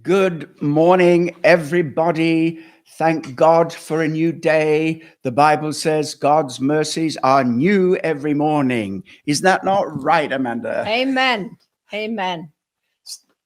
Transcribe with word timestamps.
Good 0.00 0.60
morning, 0.62 1.36
everybody. 1.44 2.64
Thank 2.96 3.36
God 3.36 3.72
for 3.72 4.02
a 4.02 4.08
new 4.08 4.32
day. 4.32 5.02
The 5.22 5.30
Bible 5.30 5.74
says 5.74 6.14
God's 6.14 6.60
mercies 6.60 7.18
are 7.18 7.44
new 7.44 7.96
every 7.96 8.32
morning. 8.32 9.04
Is 9.26 9.42
that 9.42 9.64
not 9.64 10.02
right, 10.02 10.32
Amanda? 10.32 10.82
Amen. 10.88 11.58
Amen. 11.92 12.50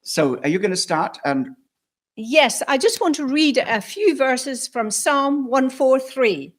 So, 0.02 0.38
are 0.42 0.48
you 0.48 0.60
going 0.60 0.70
to 0.70 0.76
start? 0.76 1.18
And 1.24 1.48
Yes, 2.14 2.62
I 2.68 2.78
just 2.78 3.00
want 3.00 3.16
to 3.16 3.26
read 3.26 3.58
a 3.58 3.80
few 3.80 4.16
verses 4.16 4.68
from 4.68 4.90
Psalm 4.90 5.48
143. 5.48 6.54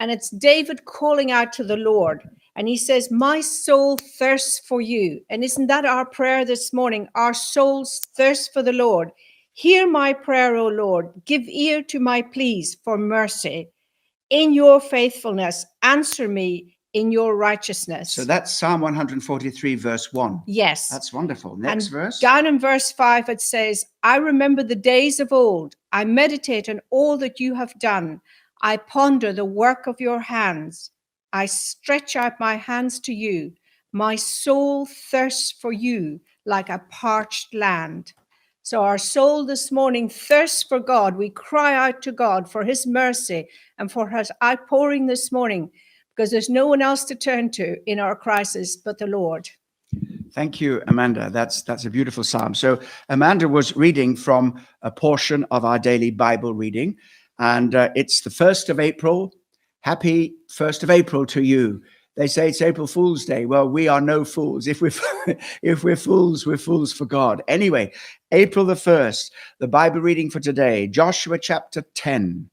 And 0.00 0.10
it's 0.10 0.30
David 0.30 0.84
calling 0.84 1.30
out 1.30 1.52
to 1.54 1.64
the 1.64 1.76
Lord. 1.76 2.28
And 2.56 2.66
he 2.66 2.76
says, 2.76 3.10
My 3.10 3.40
soul 3.40 3.98
thirsts 4.18 4.58
for 4.66 4.80
you. 4.80 5.20
And 5.30 5.44
isn't 5.44 5.68
that 5.68 5.84
our 5.84 6.04
prayer 6.04 6.44
this 6.44 6.72
morning? 6.72 7.08
Our 7.14 7.32
souls 7.32 8.00
thirst 8.16 8.52
for 8.52 8.62
the 8.62 8.72
Lord. 8.72 9.12
Hear 9.58 9.90
my 9.90 10.12
prayer, 10.12 10.54
O 10.54 10.68
Lord. 10.68 11.10
Give 11.24 11.42
ear 11.48 11.82
to 11.82 11.98
my 11.98 12.22
pleas 12.22 12.76
for 12.84 12.96
mercy. 12.96 13.68
In 14.30 14.52
your 14.52 14.80
faithfulness, 14.80 15.66
answer 15.82 16.28
me 16.28 16.76
in 16.92 17.10
your 17.10 17.34
righteousness. 17.34 18.12
so 18.12 18.24
that's 18.24 18.56
Psalm 18.56 18.82
143, 18.82 19.74
verse 19.74 20.12
1. 20.12 20.42
yes. 20.46 20.86
That's 20.86 21.12
wonderful. 21.12 21.56
Next 21.56 21.86
and 21.86 21.92
verse. 21.92 22.20
Down 22.20 22.46
in 22.46 22.60
verse 22.60 22.92
5, 22.92 23.28
it 23.30 23.40
says, 23.40 23.84
I 24.04 24.18
remember 24.18 24.62
the 24.62 24.76
days 24.76 25.18
of 25.18 25.32
old. 25.32 25.74
I 25.90 26.04
meditate 26.04 26.68
on 26.68 26.80
all 26.90 27.16
that 27.16 27.40
you 27.40 27.56
have 27.56 27.76
done. 27.80 28.20
I 28.62 28.76
ponder 28.76 29.32
the 29.32 29.44
work 29.44 29.88
of 29.88 30.00
your 30.00 30.20
hands. 30.20 30.92
I 31.32 31.46
stretch 31.46 32.14
out 32.14 32.38
my 32.38 32.54
hands 32.54 33.00
to 33.00 33.12
you. 33.12 33.54
My 33.90 34.14
soul 34.14 34.86
thirsts 34.86 35.50
for 35.50 35.72
you 35.72 36.20
like 36.44 36.68
a 36.68 36.84
parched 36.90 37.52
land. 37.52 38.12
So, 38.68 38.82
our 38.82 38.98
soul 38.98 39.46
this 39.46 39.72
morning 39.72 40.10
thirsts 40.10 40.62
for 40.62 40.78
God. 40.78 41.16
We 41.16 41.30
cry 41.30 41.74
out 41.74 42.02
to 42.02 42.12
God 42.12 42.52
for 42.52 42.64
his 42.64 42.86
mercy 42.86 43.48
and 43.78 43.90
for 43.90 44.10
his 44.10 44.30
outpouring 44.44 45.06
this 45.06 45.32
morning 45.32 45.70
because 46.14 46.30
there's 46.30 46.50
no 46.50 46.66
one 46.66 46.82
else 46.82 47.04
to 47.04 47.14
turn 47.14 47.50
to 47.52 47.78
in 47.86 47.98
our 47.98 48.14
crisis 48.14 48.76
but 48.76 48.98
the 48.98 49.06
Lord. 49.06 49.48
Thank 50.34 50.60
you, 50.60 50.82
Amanda. 50.86 51.30
That's 51.30 51.62
that's 51.62 51.86
a 51.86 51.90
beautiful 51.90 52.22
psalm. 52.22 52.52
So 52.52 52.78
Amanda 53.08 53.48
was 53.48 53.74
reading 53.74 54.14
from 54.14 54.62
a 54.82 54.90
portion 54.90 55.46
of 55.50 55.64
our 55.64 55.78
daily 55.78 56.10
Bible 56.10 56.52
reading, 56.52 56.98
and 57.38 57.74
uh, 57.74 57.88
it's 57.96 58.20
the 58.20 58.30
first 58.30 58.68
of 58.68 58.78
April. 58.78 59.32
Happy 59.80 60.34
first 60.50 60.82
of 60.82 60.90
April 60.90 61.24
to 61.24 61.42
you. 61.42 61.80
They 62.18 62.26
say 62.26 62.48
it's 62.48 62.60
April 62.60 62.88
Fool's 62.88 63.24
Day. 63.24 63.46
Well, 63.46 63.68
we 63.68 63.86
are 63.86 64.00
no 64.00 64.24
fools. 64.24 64.66
If 64.66 64.82
we're 64.82 64.90
if 65.62 65.84
we're 65.84 65.94
fools, 65.94 66.44
we're 66.44 66.56
fools 66.56 66.92
for 66.92 67.06
God. 67.06 67.44
Anyway, 67.46 67.92
April 68.32 68.64
the 68.64 68.74
first. 68.74 69.32
The 69.60 69.68
Bible 69.68 70.00
reading 70.00 70.28
for 70.28 70.40
today: 70.40 70.88
Joshua 70.88 71.38
chapter 71.38 71.84
ten, 71.94 72.50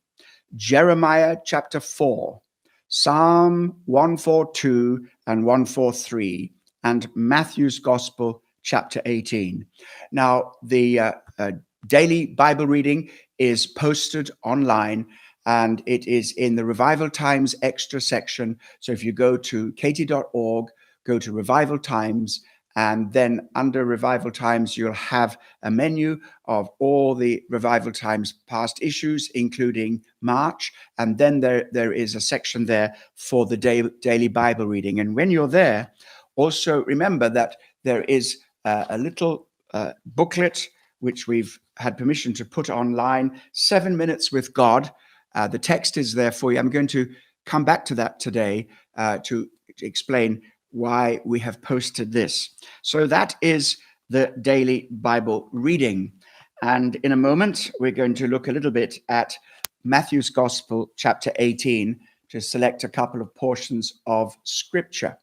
Jeremiah 0.56 1.38
chapter 1.44 1.80
four, 1.80 2.44
Psalm 2.90 3.82
one 3.86 4.18
four 4.18 4.52
two 4.54 5.08
and 5.26 5.44
one 5.44 5.66
four 5.66 5.92
three 5.92 6.54
and 6.84 7.10
Matthew's 7.16 7.80
Gospel, 7.80 8.44
chapter 8.62 9.02
18. 9.08 9.66
Now, 10.12 10.52
the 10.62 11.00
uh, 11.00 11.14
uh, 11.40 11.52
daily 11.88 12.28
Bible 12.28 12.68
reading 12.68 13.10
is 13.40 13.66
posted 13.66 14.30
online 14.44 15.08
and 15.46 15.84
it 15.86 16.08
is 16.08 16.32
in 16.34 16.56
the 16.56 16.66
Revival 16.66 17.10
Times 17.10 17.56
extra 17.62 18.02
section. 18.02 18.58
So 18.80 18.92
if 18.92 19.04
you 19.04 19.12
go 19.12 19.38
to 19.38 19.72
kt.org, 19.74 20.66
go 21.06 21.20
to 21.20 21.32
Revival 21.32 21.80
Times, 21.80 22.42
and 22.76 23.14
then 23.14 23.48
under 23.56 23.86
Revival 23.86 24.32
Times, 24.32 24.76
you'll 24.76 24.92
have 24.94 25.38
a 25.64 25.72
menu 25.72 26.20
of 26.46 26.70
all 26.80 27.16
the 27.16 27.42
Revival 27.50 27.94
Times 27.94 28.34
past 28.48 28.82
issues, 28.82 29.30
including 29.34 30.04
March. 30.20 30.74
And 30.98 31.18
then 31.18 31.40
there, 31.40 31.70
there 31.72 31.94
is 31.94 32.16
a 32.16 32.22
section 32.22 32.66
there 32.66 32.94
for 33.16 33.46
the 33.46 33.56
day, 33.56 33.84
daily 34.02 34.28
Bible 34.28 34.68
reading. 34.68 35.00
And 35.00 35.16
when 35.16 35.32
you're 35.32 35.48
there, 35.48 35.94
also 36.36 36.84
remember 36.84 37.30
that 37.30 37.56
there 37.84 38.04
is 38.04 38.40
uh, 38.66 38.86
a 38.90 38.98
little 38.98 39.48
uh, 39.74 39.94
booklet 40.06 40.68
which 41.00 41.28
we've 41.28 41.60
had 41.78 41.98
permission 41.98 42.34
to 42.34 42.46
put 42.46 42.70
online 42.70 43.40
seven 43.52 43.96
minutes 43.98 44.32
with 44.32 44.54
god 44.54 44.90
uh, 45.36 45.48
the 45.48 45.60
text 45.60 45.98
is 45.98 46.14
there 46.14 46.32
for 46.32 46.52
you. 46.52 46.60
I'm 46.60 46.70
going 46.70 46.88
to 46.88 47.08
come 47.46 47.64
back 47.64 47.86
to 47.86 47.96
that 47.96 48.20
today 48.20 48.68
uh, 48.98 49.20
to, 49.26 49.50
explain 49.82 50.42
why 50.72 51.20
we 51.26 51.38
have 51.38 51.62
posted 51.62 52.10
this. 52.14 52.52
So 52.82 53.08
that 53.08 53.36
is 53.42 53.78
the 54.10 54.34
daily 54.42 54.88
bible 54.90 55.50
reading. 55.52 56.14
And 56.62 56.96
in 57.04 57.12
a 57.12 57.18
moment 57.18 57.72
we're 57.78 57.92
going 57.92 58.14
to 58.14 58.28
look 58.28 58.48
a 58.48 58.54
little 58.54 58.72
bit 58.72 58.98
at 59.10 59.38
matthew's 59.84 60.30
gospel 60.30 60.92
chapter 60.96 61.34
18 61.36 62.00
to 62.30 62.40
select 62.40 62.86
a 62.86 62.88
couple 62.88 63.22
of 63.22 63.36
portions 63.36 64.00
of 64.08 64.38
scripture. 64.44 65.18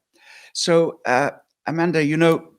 So, 0.53 1.01
uh, 1.07 1.31
Amanda, 1.67 2.05
you 2.05 2.19
know, 2.19 2.51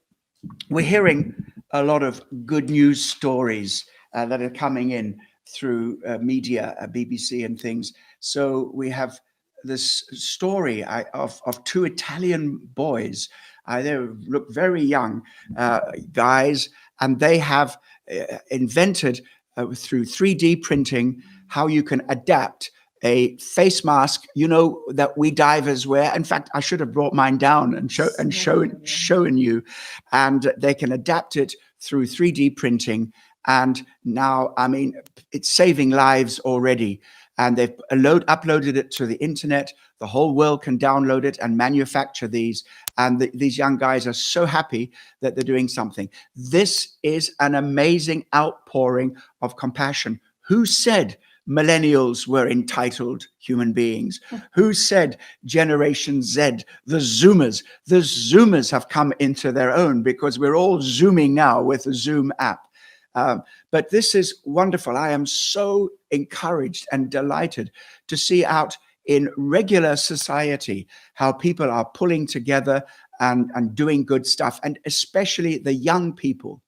we're 0.72 0.82
hearing 0.82 1.36
a 1.74 1.84
lot 1.84 2.02
of 2.02 2.24
good 2.44 2.72
news 2.72 3.06
stories 3.06 3.86
uh, 4.16 4.26
that 4.26 4.42
are 4.42 4.50
coming 4.50 4.92
in 4.92 5.20
through 5.48 6.00
uh, 6.06 6.18
media, 6.20 6.76
uh, 6.80 6.88
BBC, 6.88 7.46
and 7.46 7.60
things. 7.60 7.94
So, 8.20 8.72
we 8.74 8.90
have 8.90 9.20
this 9.64 10.04
story 10.12 10.84
I, 10.84 11.04
of, 11.14 11.42
of 11.46 11.64
two 11.64 11.86
Italian 11.86 12.60
boys. 12.76 13.30
Uh, 13.66 13.82
they 13.82 13.98
look 13.98 14.54
very 14.54 14.82
young 14.82 15.24
uh, 15.58 15.80
guys, 16.12 16.70
and 17.00 17.20
they 17.20 17.38
have 17.38 17.78
uh, 18.12 18.38
invented 18.52 19.22
uh, 19.58 19.68
through 19.74 20.06
3D 20.06 20.62
printing 20.62 21.22
how 21.48 21.68
you 21.68 21.84
can 21.84 22.02
adapt 22.10 22.72
a 23.04 23.36
face 23.38 23.84
mask, 23.84 24.26
you 24.34 24.48
know, 24.48 24.82
that 24.90 25.18
we 25.18 25.30
divers 25.30 25.86
wear. 25.86 26.14
In 26.16 26.24
fact, 26.24 26.50
I 26.54 26.62
should 26.62 26.80
have 26.80 26.94
brought 26.94 27.14
mine 27.14 27.38
down 27.38 27.76
and 27.76 27.92
show 27.92 28.08
and 28.18 28.34
shown 28.34 28.84
shown 28.86 29.38
you, 29.38 29.64
and 30.12 30.52
they 30.58 30.74
can 30.74 30.92
adapt 30.92 31.36
it 31.36 31.54
through 31.82 32.06
3D 32.06 32.56
printing. 32.56 33.12
And 33.48 33.86
now, 34.04 34.54
I 34.58 34.68
mean, 34.68 34.96
it's 35.32 35.50
saving 35.50 35.92
lives 35.92 36.40
already. 36.40 37.02
And 37.38 37.58
they've 37.58 37.74
load, 37.92 38.26
uploaded 38.28 38.76
it 38.76 38.92
to 38.92 39.06
the 39.08 39.16
internet. 39.16 39.74
The 40.00 40.08
whole 40.08 40.36
world 40.36 40.62
can 40.62 40.78
download 40.78 41.26
it 41.26 41.40
and 41.42 41.58
manufacture 41.58 42.28
these. 42.28 42.64
And 42.98 43.20
the, 43.20 43.32
these 43.34 43.58
young 43.58 43.78
guys 43.78 44.06
are 44.06 44.14
so 44.14 44.46
happy 44.46 44.92
that 45.22 45.36
they're 45.36 45.44
doing 45.44 45.68
something. 45.68 46.10
This 46.36 46.98
is 47.02 47.36
an 47.40 47.56
amazing 47.56 48.26
outpouring 48.36 49.16
of 49.42 49.56
compassion. 49.56 50.20
Who 50.42 50.66
said 50.66 51.18
millennials 51.48 52.28
were 52.28 52.48
entitled 52.48 53.28
human 53.40 53.74
beings. 53.74 54.20
Hmm. 54.30 54.38
Who 54.54 54.74
said 54.74 55.18
Generation 55.46 56.22
Z, 56.22 56.60
the 56.86 56.98
Zoomers? 56.98 57.64
The 57.86 57.98
Zoomers 57.98 58.72
have 58.72 58.90
come 58.90 59.14
into 59.20 59.52
their 59.52 59.72
own 59.72 60.04
because 60.04 60.40
we're 60.40 60.56
all 60.56 60.82
Zooming 60.82 61.34
now 61.34 61.62
with 61.62 61.84
the 61.84 61.94
Zoom 61.94 62.32
app. 62.40 62.68
Um, 63.16 63.44
but 63.72 63.90
this 63.90 64.16
is 64.16 64.40
wonderful. 64.46 64.98
I 64.98 65.12
am 65.12 65.26
so 65.26 65.90
encouraged 66.12 66.88
and 66.92 67.10
delighted 67.10 67.72
to 68.08 68.18
see 68.18 68.44
out 68.44 68.78
in 69.06 69.30
regular 69.38 69.96
society 69.96 70.88
how 71.14 71.32
people 71.32 71.70
are 71.70 71.86
pulling 71.86 72.26
together 72.26 72.84
and, 73.20 73.52
and 73.56 73.76
doing 73.76 74.06
good 74.06 74.26
stuff, 74.26 74.60
and 74.64 74.80
especially 74.86 75.58
the 75.58 75.74
young 75.74 76.14
people. 76.14 76.62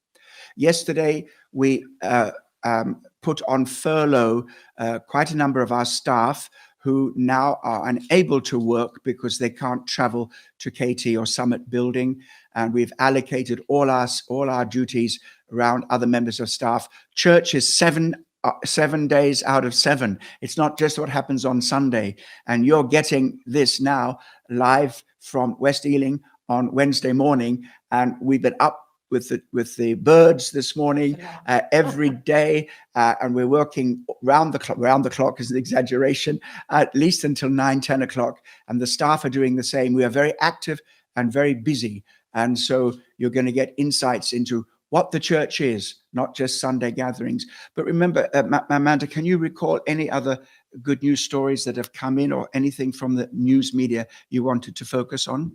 Yesterday, 0.55 1.28
we 1.51 1.85
uh, 2.01 2.31
um, 2.63 3.01
put 3.22 3.41
on 3.47 3.66
furlough 3.66 4.45
uh, 4.78 5.00
quite 5.00 5.31
a 5.31 5.38
number 5.38 5.61
of 5.61 5.72
our 5.72 5.85
staff 5.85 6.50
who 6.78 7.11
now 7.16 7.57
are 7.63 7.89
unable 7.89 8.39
to 8.39 8.59
work 8.59 9.03
because 9.03 9.39
they 9.39 9.50
can't 9.50 9.88
travel 9.88 10.31
to 10.59 10.69
KT 10.69 11.17
or 11.17 11.25
Summit 11.25 11.67
Building, 11.67 12.22
and 12.53 12.73
we've 12.73 12.94
allocated 13.00 13.59
all 13.67 13.89
our 13.89 14.07
all 14.28 14.51
our 14.51 14.66
duties 14.66 15.19
around 15.51 15.85
other 15.89 16.07
members 16.07 16.39
of 16.39 16.50
staff. 16.50 16.88
Church 17.13 17.55
is 17.55 17.75
seven 17.75 18.16
uh, 18.43 18.52
seven 18.64 19.08
days 19.08 19.41
out 19.43 19.66
of 19.66 19.73
seven. 19.73 20.20
It's 20.41 20.58
not 20.58 20.78
just 20.78 20.99
what 20.99 21.09
happens 21.09 21.46
on 21.46 21.61
Sunday, 21.61 22.16
and 22.47 22.66
you're 22.66 22.84
getting 22.84 23.40
this 23.46 23.81
now 23.81 24.20
live 24.49 25.03
from 25.20 25.55
West 25.59 25.85
Ealing 25.85 26.22
on 26.47 26.72
Wednesday 26.72 27.11
morning, 27.11 27.67
and 27.90 28.16
we've 28.22 28.43
been 28.43 28.55
up 28.59 28.85
with 29.09 29.29
the 29.29 29.41
with 29.52 29.75
the 29.78 29.96
birds 29.96 30.52
this 30.52 30.75
morning 30.75 31.20
uh, 31.47 31.61
every 31.72 32.09
day, 32.35 32.70
uh, 32.93 33.16
and 33.22 33.34
we're 33.34 33.47
working 33.47 34.05
round 34.22 34.53
the 34.53 34.59
clock. 34.59 34.78
Round 34.79 35.03
the 35.03 35.09
clock 35.09 35.40
is 35.40 35.52
an 35.52 35.58
exaggeration, 35.58 36.40
at 36.70 36.93
least 36.96 37.23
until 37.23 37.49
nine, 37.49 37.81
10 37.81 38.02
o'clock, 38.03 38.43
and 38.67 38.79
the 38.79 38.87
staff 38.87 39.25
are 39.25 39.29
doing 39.29 39.55
the 39.55 39.64
same. 39.64 39.93
We 39.93 40.03
are 40.03 40.09
very 40.09 40.34
active 40.40 40.81
and 41.16 41.31
very 41.31 41.53
busy, 41.53 42.03
and 42.34 42.58
so 42.58 42.93
you're 43.17 43.29
going 43.29 43.46
to 43.46 43.52
get 43.52 43.73
insights 43.78 44.34
into 44.34 44.66
what 44.96 45.12
the 45.12 45.20
church 45.20 45.59
is, 45.59 45.96
not 46.14 46.34
just 46.34 46.62
Sunday 46.62 46.90
gatherings. 46.90 47.46
But 47.76 47.84
remember, 47.84 48.30
uh, 48.34 48.44
Amanda, 48.70 49.06
can 49.06 49.26
you 49.26 49.38
recall 49.38 49.82
any 49.88 50.09
other 50.09 50.40
good 50.82 51.03
news 51.03 51.20
stories 51.20 51.66
that 51.66 51.76
have 51.76 51.92
come 51.92 52.18
in, 52.18 52.32
or 52.32 52.47
anything 52.53 52.94
from 52.94 53.14
the 53.16 53.30
news 53.34 53.74
media 53.74 54.08
you 54.30 54.42
wanted 54.42 54.74
to 54.78 54.86
focus 54.86 55.28
on? 55.28 55.52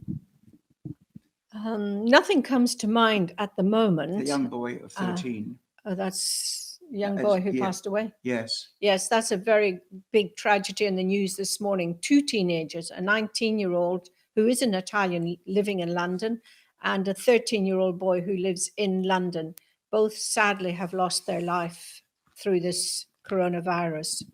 Um, 1.54 2.04
nothing 2.04 2.42
comes 2.42 2.74
to 2.82 2.86
mind 2.86 3.32
at 3.38 3.56
the 3.56 3.62
moment. 3.62 4.18
The 4.18 4.26
young 4.26 4.48
boy 4.48 4.76
of 4.84 4.92
Uh, 4.98 5.06
13. 5.16 5.58
Oh, 5.86 5.94
that's 5.94 6.78
young 6.90 7.16
As- 7.18 7.24
boy 7.24 7.40
who 7.40 7.52
yeah. 7.52 7.64
passed 7.64 7.86
away. 7.86 8.12
Yes. 8.22 8.68
Yes, 8.80 9.08
that's 9.08 9.30
a 9.32 9.38
very 9.38 9.80
big 10.12 10.36
tragedy 10.36 10.84
in 10.84 10.96
the 10.96 11.04
news 11.14 11.36
this 11.36 11.62
morning. 11.62 11.96
Two 12.02 12.20
teenagers, 12.20 12.90
a 12.90 13.00
19 13.00 13.58
year 13.58 13.72
old 13.72 14.10
who 14.36 14.46
is 14.48 14.60
an 14.60 14.74
Italian 14.74 15.36
living 15.46 15.80
in 15.80 15.94
London, 15.94 16.42
and 16.82 17.06
a 17.08 17.14
13 17.14 17.66
year 17.66 17.78
old 17.78 17.98
boy 17.98 18.20
who 18.20 18.36
lives 18.36 18.70
in 18.76 19.02
London. 19.02 19.54
Both 19.90 20.16
sadly 20.16 20.72
have 20.72 20.92
lost 20.92 21.26
their 21.26 21.40
life 21.40 22.02
through 22.36 22.60
this 22.60 23.06
coronavirus. 23.28 24.24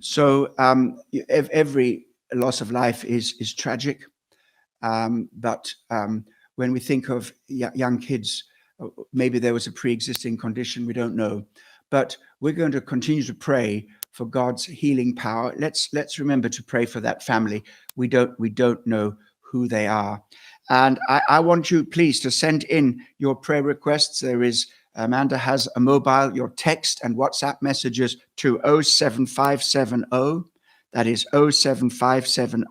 So 0.00 0.54
um, 0.58 1.00
ev- 1.28 1.50
every 1.50 2.06
loss 2.32 2.60
of 2.60 2.70
life 2.70 3.04
is 3.04 3.34
is 3.40 3.54
tragic, 3.54 4.02
um, 4.82 5.28
but 5.32 5.72
um, 5.90 6.24
when 6.56 6.72
we 6.72 6.80
think 6.80 7.08
of 7.08 7.32
young 7.48 7.98
kids, 7.98 8.44
uh, 8.80 8.88
maybe 9.12 9.38
there 9.38 9.54
was 9.54 9.66
a 9.66 9.72
pre-existing 9.72 10.36
condition 10.36 10.86
we 10.86 10.92
don't 10.92 11.16
know, 11.16 11.44
but 11.90 12.16
we're 12.40 12.52
going 12.52 12.72
to 12.72 12.80
continue 12.80 13.22
to 13.22 13.34
pray 13.34 13.86
for 14.12 14.26
God's 14.26 14.64
healing 14.64 15.14
power. 15.14 15.54
Let's 15.56 15.88
let's 15.92 16.18
remember 16.18 16.48
to 16.48 16.62
pray 16.62 16.86
for 16.86 17.00
that 17.00 17.22
family. 17.22 17.64
We 17.96 18.08
don't 18.08 18.38
we 18.38 18.50
don't 18.50 18.84
know 18.86 19.16
who 19.40 19.66
they 19.66 19.86
are, 19.86 20.22
and 20.70 20.98
I, 21.08 21.22
I 21.28 21.40
want 21.40 21.70
you 21.70 21.84
please 21.84 22.20
to 22.20 22.30
send 22.30 22.64
in 22.64 23.04
your 23.18 23.34
prayer 23.34 23.62
requests. 23.62 24.20
There 24.20 24.42
is 24.42 24.66
Amanda 24.94 25.36
has 25.38 25.68
a 25.76 25.80
mobile, 25.80 26.34
your 26.34 26.48
text 26.50 27.00
and 27.04 27.16
WhatsApp 27.16 27.62
messages 27.62 28.16
to 28.36 28.60
07570. 28.64 30.50
That 30.92 31.06
is 31.06 31.26
07570 31.32 32.66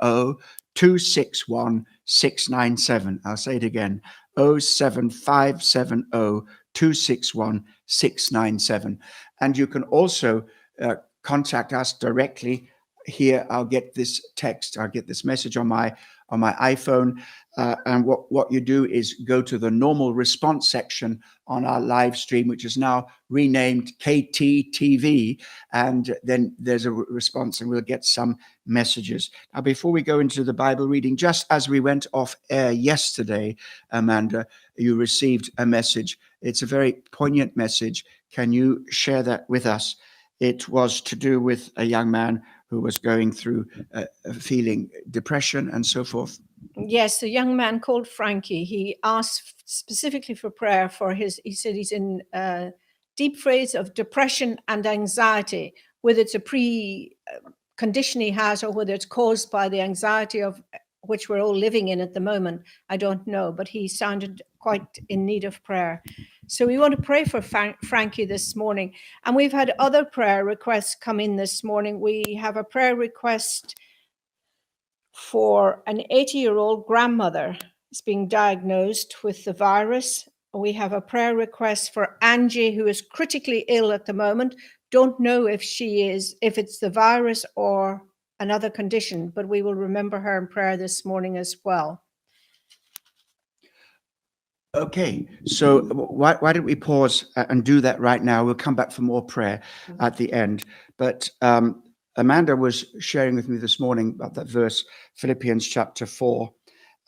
261 0.75 1.85
697. 2.05 3.21
I'll 3.25 3.37
say 3.37 3.55
it 3.55 3.63
again 3.63 4.01
07570 4.37 6.45
261 6.73 7.65
697. 7.85 8.99
And 9.39 9.57
you 9.57 9.67
can 9.67 9.83
also 9.83 10.45
uh, 10.81 10.95
contact 11.23 11.73
us 11.73 11.93
directly. 11.93 12.69
Here, 13.05 13.47
I'll 13.49 13.65
get 13.65 13.95
this 13.95 14.27
text, 14.35 14.77
I'll 14.77 14.89
get 14.89 15.07
this 15.07 15.23
message 15.23 15.55
on 15.55 15.67
my 15.67 15.95
on 16.29 16.41
my 16.41 16.51
iPhone. 16.53 17.21
Uh, 17.57 17.75
and 17.87 18.05
what, 18.05 18.31
what 18.31 18.51
you 18.51 18.61
do 18.61 18.85
is 18.85 19.15
go 19.25 19.41
to 19.41 19.57
the 19.57 19.71
normal 19.71 20.13
response 20.13 20.69
section 20.69 21.19
on 21.47 21.65
our 21.65 21.81
live 21.81 22.15
stream, 22.15 22.47
which 22.47 22.63
is 22.63 22.77
now 22.77 23.07
renamed 23.29 23.91
KTTV. 23.99 25.41
And 25.73 26.15
then 26.23 26.55
there's 26.59 26.85
a 26.85 26.91
re- 26.91 27.05
response, 27.09 27.59
and 27.59 27.69
we'll 27.69 27.81
get 27.81 28.05
some 28.05 28.37
messages. 28.67 29.31
Now, 29.55 29.61
before 29.61 29.91
we 29.91 30.03
go 30.03 30.19
into 30.19 30.43
the 30.43 30.53
Bible 30.53 30.87
reading, 30.87 31.17
just 31.17 31.47
as 31.49 31.67
we 31.67 31.79
went 31.79 32.05
off 32.13 32.35
air 32.51 32.71
yesterday, 32.71 33.55
Amanda, 33.89 34.45
you 34.77 34.95
received 34.95 35.49
a 35.57 35.65
message. 35.65 36.19
It's 36.43 36.61
a 36.61 36.67
very 36.67 37.01
poignant 37.11 37.57
message. 37.57 38.05
Can 38.31 38.53
you 38.53 38.85
share 38.91 39.23
that 39.23 39.49
with 39.49 39.65
us? 39.65 39.95
It 40.39 40.69
was 40.69 41.01
to 41.01 41.15
do 41.15 41.39
with 41.39 41.71
a 41.77 41.83
young 41.83 42.11
man 42.11 42.43
who 42.69 42.81
was 42.81 42.99
going 42.99 43.31
through 43.31 43.65
uh, 43.93 44.03
feeling 44.33 44.89
depression 45.09 45.69
and 45.69 45.83
so 45.83 46.03
forth. 46.03 46.39
Yes, 46.75 47.23
a 47.23 47.29
young 47.29 47.55
man 47.55 47.79
called 47.79 48.07
Frankie. 48.07 48.63
He 48.63 48.97
asked 49.03 49.63
specifically 49.65 50.35
for 50.35 50.49
prayer 50.49 50.89
for 50.89 51.13
his. 51.13 51.39
He 51.43 51.53
said 51.53 51.75
he's 51.75 51.91
in 51.91 52.21
a 52.33 52.71
deep 53.15 53.37
phase 53.37 53.75
of 53.75 53.93
depression 53.93 54.59
and 54.67 54.85
anxiety, 54.85 55.73
whether 56.01 56.21
it's 56.21 56.35
a 56.35 56.39
pre 56.39 57.15
uh, 57.33 57.49
condition 57.77 58.21
he 58.21 58.31
has 58.31 58.63
or 58.63 58.71
whether 58.71 58.93
it's 58.93 59.05
caused 59.05 59.51
by 59.51 59.69
the 59.69 59.81
anxiety 59.81 60.41
of 60.41 60.61
which 61.01 61.29
we're 61.29 61.41
all 61.41 61.55
living 61.55 61.87
in 61.87 62.01
at 62.01 62.13
the 62.13 62.19
moment. 62.19 62.61
I 62.89 62.97
don't 62.97 63.25
know, 63.27 63.51
but 63.51 63.67
he 63.67 63.87
sounded 63.87 64.41
quite 64.59 64.85
in 65.09 65.25
need 65.25 65.45
of 65.45 65.63
prayer. 65.63 66.03
So 66.47 66.65
we 66.65 66.77
want 66.77 66.95
to 66.95 67.01
pray 67.01 67.23
for 67.23 67.41
Fran- 67.41 67.75
Frankie 67.83 68.25
this 68.25 68.55
morning. 68.55 68.93
And 69.25 69.35
we've 69.35 69.51
had 69.51 69.73
other 69.79 70.03
prayer 70.03 70.43
requests 70.43 70.95
come 70.95 71.19
in 71.19 71.35
this 71.35 71.63
morning. 71.63 71.99
We 71.99 72.37
have 72.39 72.57
a 72.57 72.63
prayer 72.63 72.95
request 72.95 73.75
for 75.17 75.81
an 75.87 76.03
80 76.11 76.37
year 76.37 76.57
old 76.57 76.85
grandmother 76.85 77.57
is 77.91 78.01
being 78.01 78.27
diagnosed 78.27 79.23
with 79.23 79.43
the 79.45 79.53
virus. 79.53 80.29
We 80.53 80.73
have 80.73 80.93
a 80.93 81.01
prayer 81.01 81.35
request 81.35 81.93
for 81.93 82.17
Angie, 82.21 82.75
who 82.75 82.85
is 82.85 83.01
critically 83.01 83.65
ill 83.67 83.91
at 83.91 84.05
the 84.05 84.13
moment. 84.13 84.55
Don't 84.91 85.19
know 85.19 85.47
if 85.47 85.61
she 85.61 86.03
is, 86.03 86.35
if 86.41 86.57
it's 86.57 86.77
the 86.79 86.89
virus 86.91 87.45
or 87.55 88.03
another 88.39 88.69
condition, 88.69 89.29
but 89.29 89.47
we 89.47 89.63
will 89.63 89.75
remember 89.75 90.19
her 90.19 90.37
in 90.37 90.47
prayer 90.47 90.77
this 90.77 91.03
morning 91.03 91.35
as 91.37 91.57
well. 91.65 92.03
Okay, 94.75 95.27
so 95.45 95.81
why, 95.81 96.35
why 96.35 96.53
don't 96.53 96.63
we 96.63 96.75
pause 96.75 97.31
and 97.35 97.63
do 97.63 97.81
that 97.81 97.99
right 97.99 98.23
now? 98.23 98.45
We'll 98.45 98.53
come 98.53 98.75
back 98.75 98.91
for 98.91 99.01
more 99.01 99.25
prayer 99.25 99.61
Mhm. 99.87 99.97
at 99.99 100.17
the 100.17 100.31
end. 100.31 100.65
But 100.97 101.29
um, 101.41 101.81
Amanda 102.17 102.55
was 102.55 102.85
sharing 102.99 103.35
with 103.35 103.47
me 103.47 103.57
this 103.57 103.79
morning 103.79 104.13
about 104.15 104.33
that 104.35 104.47
verse, 104.47 104.83
Philippians 105.15 105.67
chapter 105.67 106.05
4, 106.05 106.51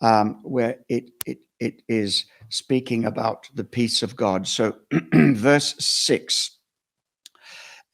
um, 0.01 0.39
where 0.43 0.77
it, 0.87 1.09
it, 1.25 1.39
it 1.59 1.81
is 1.89 2.25
speaking 2.49 3.05
about 3.05 3.49
the 3.55 3.63
peace 3.63 4.03
of 4.03 4.15
God. 4.15 4.47
So, 4.47 4.75
verse 5.13 5.75
6, 5.79 6.57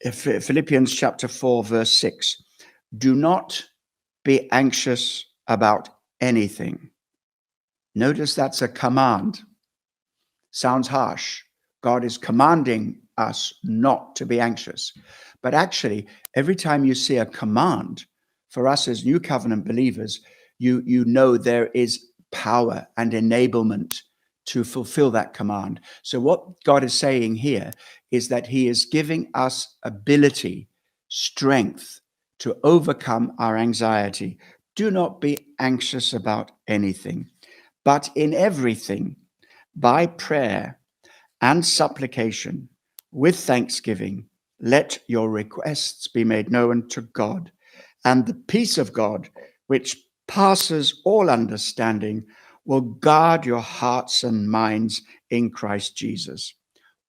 if- 0.00 0.44
Philippians 0.44 0.94
chapter 0.94 1.26
4, 1.28 1.64
verse 1.64 1.92
6 1.92 2.42
do 2.96 3.14
not 3.14 3.64
be 4.24 4.50
anxious 4.52 5.24
about 5.48 5.88
anything. 6.20 6.90
Notice 7.94 8.34
that's 8.34 8.62
a 8.62 8.68
command 8.68 9.40
sounds 10.50 10.88
harsh. 10.88 11.42
God 11.82 12.04
is 12.04 12.18
commanding 12.18 13.02
us 13.18 13.54
not 13.64 14.16
to 14.16 14.26
be 14.26 14.40
anxious. 14.40 14.92
But 15.42 15.54
actually, 15.54 16.06
every 16.34 16.56
time 16.56 16.84
you 16.84 16.94
see 16.94 17.16
a 17.18 17.26
command 17.26 18.04
for 18.50 18.68
us 18.68 18.88
as 18.88 19.04
new 19.04 19.20
covenant 19.20 19.64
believers, 19.64 20.20
you, 20.58 20.82
you 20.84 21.04
know 21.04 21.36
there 21.36 21.66
is 21.68 22.06
power 22.32 22.86
and 22.96 23.12
enablement 23.12 23.96
to 24.46 24.64
fulfill 24.64 25.10
that 25.10 25.34
command. 25.34 25.80
So, 26.02 26.20
what 26.20 26.62
God 26.64 26.84
is 26.84 26.98
saying 26.98 27.36
here 27.36 27.72
is 28.10 28.28
that 28.28 28.46
He 28.46 28.68
is 28.68 28.86
giving 28.86 29.30
us 29.34 29.76
ability, 29.82 30.68
strength 31.08 32.00
to 32.38 32.56
overcome 32.62 33.32
our 33.38 33.56
anxiety. 33.56 34.38
Do 34.74 34.90
not 34.90 35.20
be 35.20 35.46
anxious 35.58 36.12
about 36.12 36.52
anything, 36.68 37.28
but 37.84 38.10
in 38.14 38.34
everything, 38.34 39.16
by 39.74 40.06
prayer 40.06 40.78
and 41.40 41.64
supplication 41.64 42.68
with 43.12 43.36
thanksgiving, 43.36 44.26
let 44.60 44.98
your 45.06 45.30
requests 45.30 46.08
be 46.08 46.24
made 46.24 46.50
known 46.50 46.88
to 46.88 47.02
God. 47.02 47.52
And 48.04 48.26
the 48.26 48.34
peace 48.34 48.78
of 48.78 48.92
God, 48.92 49.28
which 49.66 49.96
passes 50.28 51.02
all 51.04 51.28
understanding, 51.28 52.24
will 52.64 52.80
guard 52.80 53.44
your 53.46 53.60
hearts 53.60 54.22
and 54.22 54.50
minds 54.50 55.02
in 55.30 55.50
Christ 55.50 55.96
Jesus. 55.96 56.54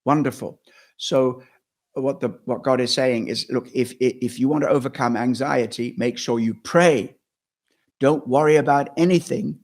Wonderful. 0.04 0.60
So, 0.96 1.42
what 1.94 2.20
the 2.20 2.38
what 2.44 2.62
God 2.62 2.80
is 2.80 2.92
saying 2.94 3.28
is, 3.28 3.46
look, 3.50 3.68
if 3.74 3.92
if 4.00 4.38
you 4.38 4.48
want 4.48 4.62
to 4.62 4.70
overcome 4.70 5.16
anxiety, 5.16 5.94
make 5.96 6.18
sure 6.18 6.38
you 6.38 6.54
pray. 6.54 7.16
Don't 8.00 8.26
worry 8.28 8.56
about 8.56 8.90
anything, 8.96 9.58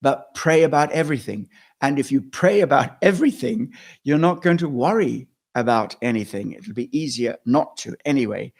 but 0.00 0.34
pray 0.34 0.62
about 0.62 0.90
everything. 0.92 1.48
And 1.82 1.98
if 1.98 2.10
you 2.10 2.22
pray 2.22 2.60
about 2.60 2.96
everything, 3.02 3.72
you're 4.04 4.18
not 4.18 4.42
going 4.42 4.58
to 4.58 4.68
worry 4.68 5.28
about 5.54 5.96
anything. 6.02 6.52
It'll 6.52 6.74
be 6.74 6.96
easier 6.96 7.36
not 7.44 7.76
to 7.78 7.96
anyway. 8.04 8.52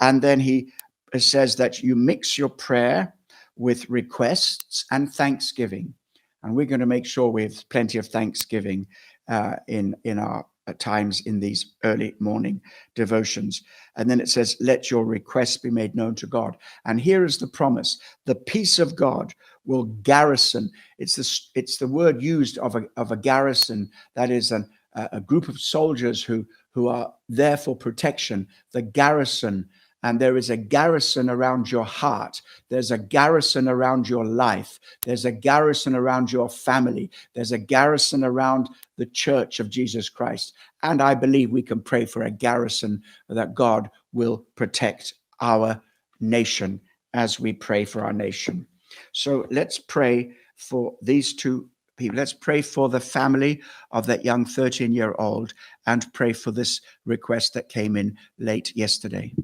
And 0.00 0.22
then 0.22 0.40
he 0.40 0.72
says 1.16 1.56
that 1.56 1.82
you 1.82 1.94
mix 1.94 2.36
your 2.36 2.48
prayer 2.48 3.14
with 3.56 3.88
requests 3.88 4.84
and 4.90 5.12
thanksgiving. 5.12 5.94
And 6.42 6.54
we're 6.54 6.66
going 6.66 6.80
to 6.80 6.86
make 6.86 7.06
sure 7.06 7.28
we 7.28 7.44
have 7.44 7.68
plenty 7.68 7.98
of 7.98 8.06
thanksgiving 8.06 8.86
uh, 9.28 9.56
in, 9.68 9.94
in 10.04 10.18
our 10.18 10.46
uh, 10.66 10.72
times 10.78 11.20
in 11.26 11.40
these 11.40 11.74
early 11.84 12.14
morning 12.20 12.60
devotions. 12.94 13.62
And 13.96 14.10
then 14.10 14.18
it 14.18 14.30
says, 14.30 14.56
Let 14.60 14.90
your 14.90 15.04
requests 15.04 15.58
be 15.58 15.70
made 15.70 15.94
known 15.94 16.14
to 16.16 16.26
God. 16.26 16.56
And 16.86 17.00
here 17.00 17.24
is 17.24 17.38
the 17.38 17.46
promise 17.46 17.98
the 18.24 18.34
peace 18.34 18.78
of 18.78 18.96
God 18.96 19.34
will 19.66 19.84
garrison. 19.84 20.70
It's 20.98 21.16
the, 21.16 21.58
it's 21.58 21.76
the 21.76 21.86
word 21.86 22.22
used 22.22 22.56
of 22.58 22.76
a, 22.76 22.84
of 22.96 23.12
a 23.12 23.16
garrison, 23.16 23.90
that 24.14 24.30
is 24.30 24.52
an, 24.52 24.68
a, 24.94 25.20
group 25.20 25.48
of 25.48 25.60
soldiers 25.60 26.22
who, 26.22 26.46
who 26.70 26.88
are 26.88 27.12
there 27.28 27.56
for 27.56 27.76
protection. 27.76 28.48
The 28.72 28.82
garrison 28.82 29.68
and 30.04 30.20
there 30.20 30.36
is 30.36 30.50
a 30.50 30.56
garrison 30.58 31.30
around 31.30 31.72
your 31.72 31.86
heart. 31.86 32.42
There's 32.68 32.90
a 32.90 32.98
garrison 32.98 33.68
around 33.68 34.06
your 34.06 34.26
life. 34.26 34.78
There's 35.02 35.24
a 35.24 35.32
garrison 35.32 35.96
around 35.96 36.30
your 36.30 36.50
family. 36.50 37.10
There's 37.34 37.52
a 37.52 37.58
garrison 37.58 38.22
around 38.22 38.68
the 38.98 39.06
church 39.06 39.60
of 39.60 39.70
Jesus 39.70 40.10
Christ. 40.10 40.52
And 40.82 41.00
I 41.00 41.14
believe 41.14 41.50
we 41.50 41.62
can 41.62 41.80
pray 41.80 42.04
for 42.04 42.22
a 42.22 42.30
garrison 42.30 43.02
that 43.30 43.54
God 43.54 43.88
will 44.12 44.44
protect 44.56 45.14
our 45.40 45.80
nation 46.20 46.82
as 47.14 47.40
we 47.40 47.54
pray 47.54 47.86
for 47.86 48.04
our 48.04 48.12
nation. 48.12 48.66
So 49.12 49.46
let's 49.50 49.78
pray 49.78 50.32
for 50.56 50.96
these 51.00 51.32
two 51.32 51.70
people. 51.96 52.16
Let's 52.16 52.32
pray 52.32 52.62
for 52.62 52.88
the 52.88 53.00
family 53.00 53.62
of 53.90 54.06
that 54.06 54.24
young 54.24 54.44
13 54.44 54.92
year 54.92 55.14
old 55.18 55.54
and 55.86 56.12
pray 56.12 56.32
for 56.32 56.50
this 56.50 56.80
request 57.04 57.54
that 57.54 57.68
came 57.68 57.96
in 57.96 58.16
late 58.38 58.72
yesterday. 58.76 59.34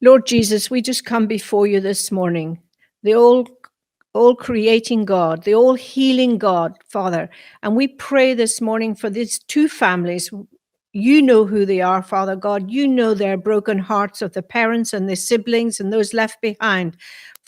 Lord 0.00 0.26
Jesus, 0.26 0.70
we 0.70 0.80
just 0.80 1.04
come 1.04 1.26
before 1.26 1.66
you 1.66 1.80
this 1.80 2.12
morning, 2.12 2.60
the 3.02 3.14
all 3.14 3.48
all 4.14 4.34
creating 4.34 5.04
God, 5.04 5.44
the 5.44 5.54
all 5.54 5.74
healing 5.74 6.38
God, 6.38 6.76
Father. 6.88 7.28
And 7.62 7.76
we 7.76 7.88
pray 7.88 8.34
this 8.34 8.60
morning 8.60 8.94
for 8.94 9.10
these 9.10 9.38
two 9.38 9.68
families. 9.68 10.30
You 10.92 11.20
know 11.20 11.44
who 11.44 11.66
they 11.66 11.80
are, 11.80 12.02
Father 12.02 12.34
God. 12.34 12.70
You 12.70 12.88
know 12.88 13.12
their 13.12 13.36
broken 13.36 13.78
hearts 13.78 14.22
of 14.22 14.32
the 14.32 14.42
parents 14.42 14.92
and 14.92 15.08
the 15.08 15.14
siblings 15.14 15.78
and 15.78 15.92
those 15.92 16.14
left 16.14 16.40
behind. 16.40 16.96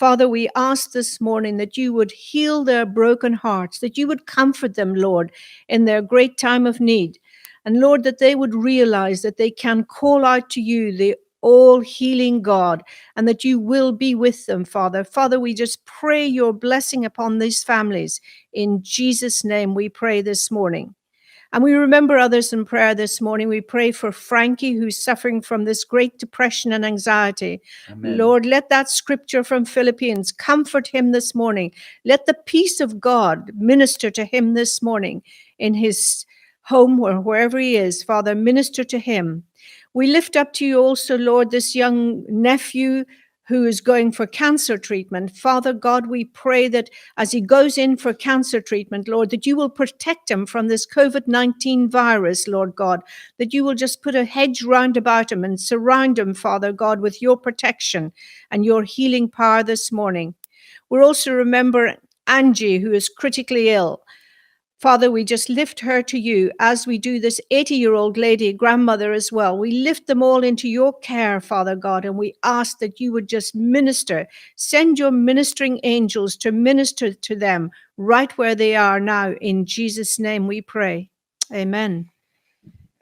Father, 0.01 0.27
we 0.31 0.49
ask 0.57 0.93
this 0.93 1.21
morning 1.21 1.59
that 1.59 1.77
you 1.77 1.93
would 1.93 2.11
heal 2.11 2.65
their 2.65 2.87
broken 2.87 3.35
hearts, 3.35 3.81
that 3.81 3.99
you 3.99 4.07
would 4.07 4.25
comfort 4.25 4.75
them, 4.75 4.95
Lord, 4.95 5.31
in 5.69 5.85
their 5.85 6.01
great 6.01 6.39
time 6.39 6.67
of 6.67 6.81
need. 6.81 7.19
And 7.67 7.81
Lord, 7.81 8.03
that 8.05 8.19
they 8.19 8.35
would 8.35 8.55
realize 8.55 9.21
that 9.21 9.37
they 9.37 9.51
can 9.51 9.85
call 9.85 10.25
out 10.25 10.49
to 10.53 10.61
you, 10.63 10.91
the 10.97 11.17
all 11.43 11.81
healing 11.81 12.41
God, 12.41 12.83
and 13.15 13.29
that 13.29 13.45
you 13.45 13.59
will 13.59 13.93
be 13.93 14.15
with 14.15 14.47
them, 14.47 14.65
Father. 14.65 15.05
Father, 15.05 15.39
we 15.39 15.53
just 15.53 15.85
pray 15.85 16.27
your 16.27 16.55
blessing 16.55 17.05
upon 17.05 17.37
these 17.37 17.63
families. 17.63 18.23
In 18.55 18.83
Jesus' 18.83 19.45
name, 19.45 19.75
we 19.75 19.91
pray 19.91 20.23
this 20.23 20.51
morning. 20.51 20.95
And 21.53 21.65
we 21.65 21.73
remember 21.73 22.17
others 22.17 22.53
in 22.53 22.65
prayer 22.65 22.95
this 22.95 23.21
morning. 23.21 23.49
We 23.49 23.61
pray 23.61 23.91
for 23.91 24.13
Frankie, 24.13 24.75
who's 24.75 25.03
suffering 25.03 25.41
from 25.41 25.65
this 25.65 25.85
great 25.85 26.19
depression 26.19 26.73
and 26.73 26.85
anxiety. 26.85 27.61
Amen. 27.91 28.17
Lord, 28.17 28.47
let 28.47 28.69
that 28.69 28.89
scripture 28.89 29.43
from 29.43 29.65
Philippians 29.65 30.31
comfort 30.31 30.87
him 30.87 31.11
this 31.11 31.35
morning. 31.35 31.73
Let 32.05 32.27
the 32.27 32.37
peace 32.47 32.79
of 32.81 33.01
God 33.01 33.51
minister 33.55 34.11
to 34.13 34.25
him 34.25 34.55
this 34.55 34.81
morning 34.81 35.23
in 35.59 35.75
his 35.75 36.25
home 36.63 37.01
or 37.01 37.21
wherever 37.21 37.59
he 37.59 37.77
is. 37.77 38.05
Father, 38.05 38.37
minister 38.37 38.85
to 38.85 38.99
him. 39.01 39.43
We 39.93 40.07
lift 40.07 40.37
up 40.37 40.53
to 40.55 40.65
you 40.65 40.79
also, 40.79 41.19
Lord, 41.19 41.51
this 41.51 41.75
young 41.75 42.25
nephew 42.29 43.05
who 43.51 43.65
is 43.65 43.81
going 43.81 44.13
for 44.13 44.29
cancer 44.29 44.79
treatment. 44.79 45.37
Father 45.37 45.73
God, 45.73 46.07
we 46.07 46.25
pray 46.25 46.69
that 46.69 46.89
as 47.17 47.33
he 47.33 47.41
goes 47.41 47.77
in 47.77 47.97
for 47.97 48.15
cancer 48.15 48.61
treatment, 48.61 49.09
Lord, 49.09 49.31
that 49.31 49.45
you 49.45 49.57
will 49.57 49.69
protect 49.69 50.31
him 50.31 50.47
from 50.47 50.69
this 50.69 50.87
COVID 50.87 51.27
19 51.27 51.91
virus, 51.91 52.47
Lord 52.47 52.77
God, 52.77 53.01
that 53.39 53.53
you 53.53 53.65
will 53.65 53.75
just 53.75 54.03
put 54.03 54.15
a 54.15 54.25
hedge 54.25 54.63
round 54.63 54.97
about 54.97 55.33
him 55.33 55.43
and 55.43 55.61
surround 55.61 56.17
him, 56.17 56.33
Father 56.33 56.73
God, 56.73 57.01
with 57.01 57.21
your 57.21 57.37
protection 57.37 58.13
and 58.53 58.65
your 58.65 58.85
healing 58.85 59.29
power 59.29 59.65
this 59.65 59.91
morning. 59.91 60.37
We're 60.89 61.03
also 61.03 61.33
remembering 61.33 61.97
Angie, 62.29 62.79
who 62.79 62.93
is 62.93 63.09
critically 63.09 63.71
ill. 63.71 64.05
Father, 64.81 65.11
we 65.11 65.25
just 65.25 65.51
lift 65.51 65.79
her 65.81 66.03
to 66.05 66.19
you 66.19 66.51
as 66.59 66.87
we 66.87 66.97
do 66.97 67.21
this 67.21 67.39
80 67.51 67.75
year 67.75 67.93
old 67.93 68.17
lady, 68.17 68.51
grandmother 68.51 69.13
as 69.13 69.31
well. 69.31 69.59
We 69.59 69.73
lift 69.73 70.07
them 70.07 70.23
all 70.23 70.43
into 70.43 70.71
your 70.71 70.99
care, 71.01 71.39
Father 71.39 71.77
God, 71.77 72.07
and 72.07 72.17
we 72.17 72.33
ask 72.45 72.79
that 72.79 72.99
you 72.99 73.13
would 73.13 73.29
just 73.29 73.55
minister. 73.55 74.27
Send 74.57 74.99
your 74.99 75.11
ministering 75.11 75.81
angels 75.83 76.35
to 76.37 76.51
minister 76.51 77.13
to 77.13 77.37
them 77.37 77.71
right 77.99 78.37
where 78.39 78.55
they 78.55 78.75
are 78.75 78.99
now. 78.99 79.33
In 79.43 79.67
Jesus' 79.67 80.19
name 80.19 80.47
we 80.47 80.63
pray. 80.63 81.11
Amen. 81.53 82.09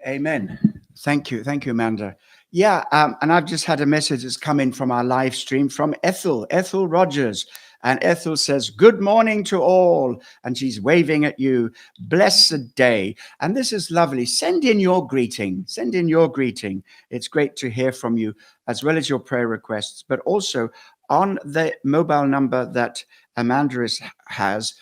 Amen. 0.05 0.81
Thank 0.99 1.31
you. 1.31 1.45
Thank 1.45 1.65
you, 1.65 1.71
Amanda. 1.71 2.17
Yeah, 2.51 2.83
um, 2.91 3.15
and 3.23 3.33
I've 3.33 3.45
just 3.45 3.67
had 3.67 3.81
a 3.81 3.87
message 3.87 4.25
that's 4.25 4.37
come 4.37 4.59
in 4.59 4.73
from 4.73 4.91
our 4.91 5.05
live 5.05 5.37
stream 5.37 5.69
from 5.69 5.95
Ethel, 6.03 6.45
Ethel 6.51 6.89
Rogers. 6.89 7.47
And 7.83 7.99
Ethel 8.03 8.37
says, 8.37 8.71
Good 8.71 9.01
morning 9.01 9.45
to 9.45 9.63
all. 9.63 10.21
And 10.45 10.57
she's 10.57 10.81
waving 10.81 11.25
at 11.25 11.39
you. 11.39 11.71
Blessed 12.01 12.75
day. 12.75 13.17
And 13.41 13.57
this 13.57 13.73
is 13.73 13.91
lovely. 13.91 14.27
Send 14.27 14.65
in 14.65 14.81
your 14.81 15.07
greeting. 15.07 15.65
Send 15.67 15.95
in 15.95 16.09
your 16.09 16.29
greeting. 16.29 16.83
It's 17.11 17.29
great 17.29 17.57
to 17.57 17.71
hear 17.71 17.93
from 17.93 18.17
you, 18.17 18.35
as 18.67 18.83
well 18.83 18.97
as 18.97 19.09
your 19.09 19.21
prayer 19.21 19.49
requests, 19.49 20.03
but 20.07 20.21
also 20.21 20.69
on 21.09 21.39
the 21.45 21.75
mobile 21.85 22.27
number 22.27 22.71
that 22.73 23.05
Amanda 23.37 23.89
has. 24.27 24.75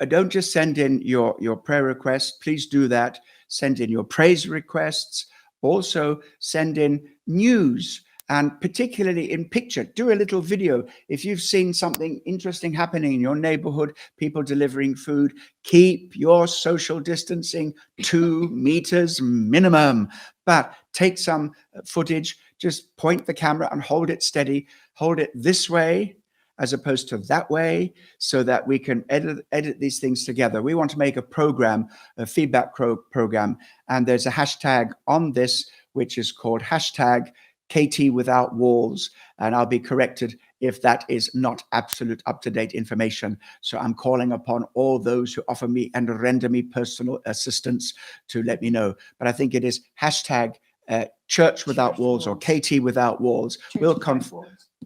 Uh, 0.00 0.04
don't 0.04 0.30
just 0.30 0.52
send 0.52 0.78
in 0.78 1.00
your, 1.02 1.36
your 1.38 1.56
prayer 1.56 1.84
requests. 1.84 2.38
Please 2.42 2.66
do 2.66 2.88
that. 2.88 3.20
Send 3.48 3.80
in 3.80 3.90
your 3.90 4.04
praise 4.04 4.48
requests. 4.48 5.26
Also, 5.62 6.20
send 6.38 6.78
in 6.78 7.06
news 7.26 8.02
and 8.28 8.60
particularly 8.60 9.30
in 9.30 9.48
picture 9.48 9.84
do 9.84 10.12
a 10.12 10.14
little 10.14 10.40
video. 10.40 10.84
If 11.08 11.24
you've 11.24 11.40
seen 11.40 11.72
something 11.72 12.20
interesting 12.26 12.72
happening 12.72 13.14
in 13.14 13.20
your 13.20 13.36
neighborhood 13.36 13.96
people 14.16 14.42
delivering 14.42 14.96
food 14.96 15.32
keep 15.62 16.16
your 16.16 16.46
social 16.46 17.00
distancing 17.00 17.74
two 18.02 18.48
meters 18.52 19.20
minimum. 19.20 20.08
But 20.44 20.74
take 20.92 21.18
some 21.18 21.52
uh, 21.76 21.80
footage 21.84 22.36
just 22.58 22.96
point 22.96 23.26
the 23.26 23.34
camera 23.34 23.68
and 23.70 23.82
hold 23.82 24.10
it 24.10 24.22
steady. 24.22 24.66
Hold 24.94 25.20
it 25.20 25.30
this 25.34 25.68
way 25.68 26.16
as 26.58 26.72
opposed 26.72 27.06
to 27.08 27.18
that 27.18 27.50
way 27.50 27.92
so 28.18 28.42
that 28.42 28.66
we 28.66 28.78
can 28.78 29.04
edit 29.10 29.44
edit 29.52 29.78
these 29.78 29.98
things 29.98 30.24
together. 30.24 30.62
We 30.62 30.74
want 30.74 30.90
to 30.92 30.98
make 30.98 31.16
a 31.16 31.22
program 31.22 31.86
a 32.16 32.26
feedback 32.26 32.74
pro- 32.74 32.96
program. 32.96 33.58
And 33.88 34.06
there's 34.06 34.26
a 34.26 34.30
hashtag 34.30 34.92
on 35.06 35.32
this 35.32 35.68
which 35.92 36.18
is 36.18 36.32
called 36.32 36.62
hashtag 36.62 37.30
KT 37.68 38.12
without 38.12 38.54
walls, 38.54 39.10
and 39.38 39.54
I'll 39.54 39.66
be 39.66 39.78
corrected 39.78 40.38
if 40.60 40.80
that 40.82 41.04
is 41.08 41.34
not 41.34 41.62
absolute 41.72 42.22
up 42.26 42.40
to 42.42 42.50
date 42.50 42.72
information. 42.72 43.38
So 43.60 43.78
I'm 43.78 43.94
calling 43.94 44.32
upon 44.32 44.64
all 44.74 44.98
those 44.98 45.34
who 45.34 45.42
offer 45.48 45.68
me 45.68 45.90
and 45.94 46.08
render 46.20 46.48
me 46.48 46.62
personal 46.62 47.20
assistance 47.26 47.94
to 48.28 48.42
let 48.42 48.62
me 48.62 48.70
know. 48.70 48.94
But 49.18 49.28
I 49.28 49.32
think 49.32 49.54
it 49.54 49.64
is 49.64 49.80
hashtag 50.00 50.54
uh, 50.88 51.06
church 51.26 51.66
without 51.66 51.92
church 51.92 51.98
walls, 51.98 52.26
walls, 52.26 52.44
or 52.46 52.60
KT 52.60 52.82
without 52.82 53.20
walls. 53.20 53.58
Church 53.72 53.82
will 53.82 53.98
come. 53.98 54.22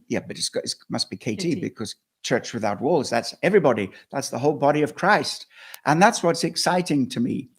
Yeah, 0.08 0.20
but 0.20 0.38
it's 0.38 0.48
got, 0.48 0.64
it 0.64 0.74
must 0.88 1.10
be 1.10 1.16
KT, 1.16 1.40
KT 1.40 1.60
because 1.60 1.96
church 2.22 2.52
without 2.52 2.80
walls. 2.80 3.10
That's 3.10 3.34
everybody. 3.42 3.90
That's 4.10 4.30
the 4.30 4.38
whole 4.38 4.54
body 4.54 4.82
of 4.82 4.94
Christ, 4.94 5.46
and 5.86 6.02
that's 6.02 6.22
what's 6.22 6.44
exciting 6.44 7.08
to 7.10 7.20
me 7.20 7.50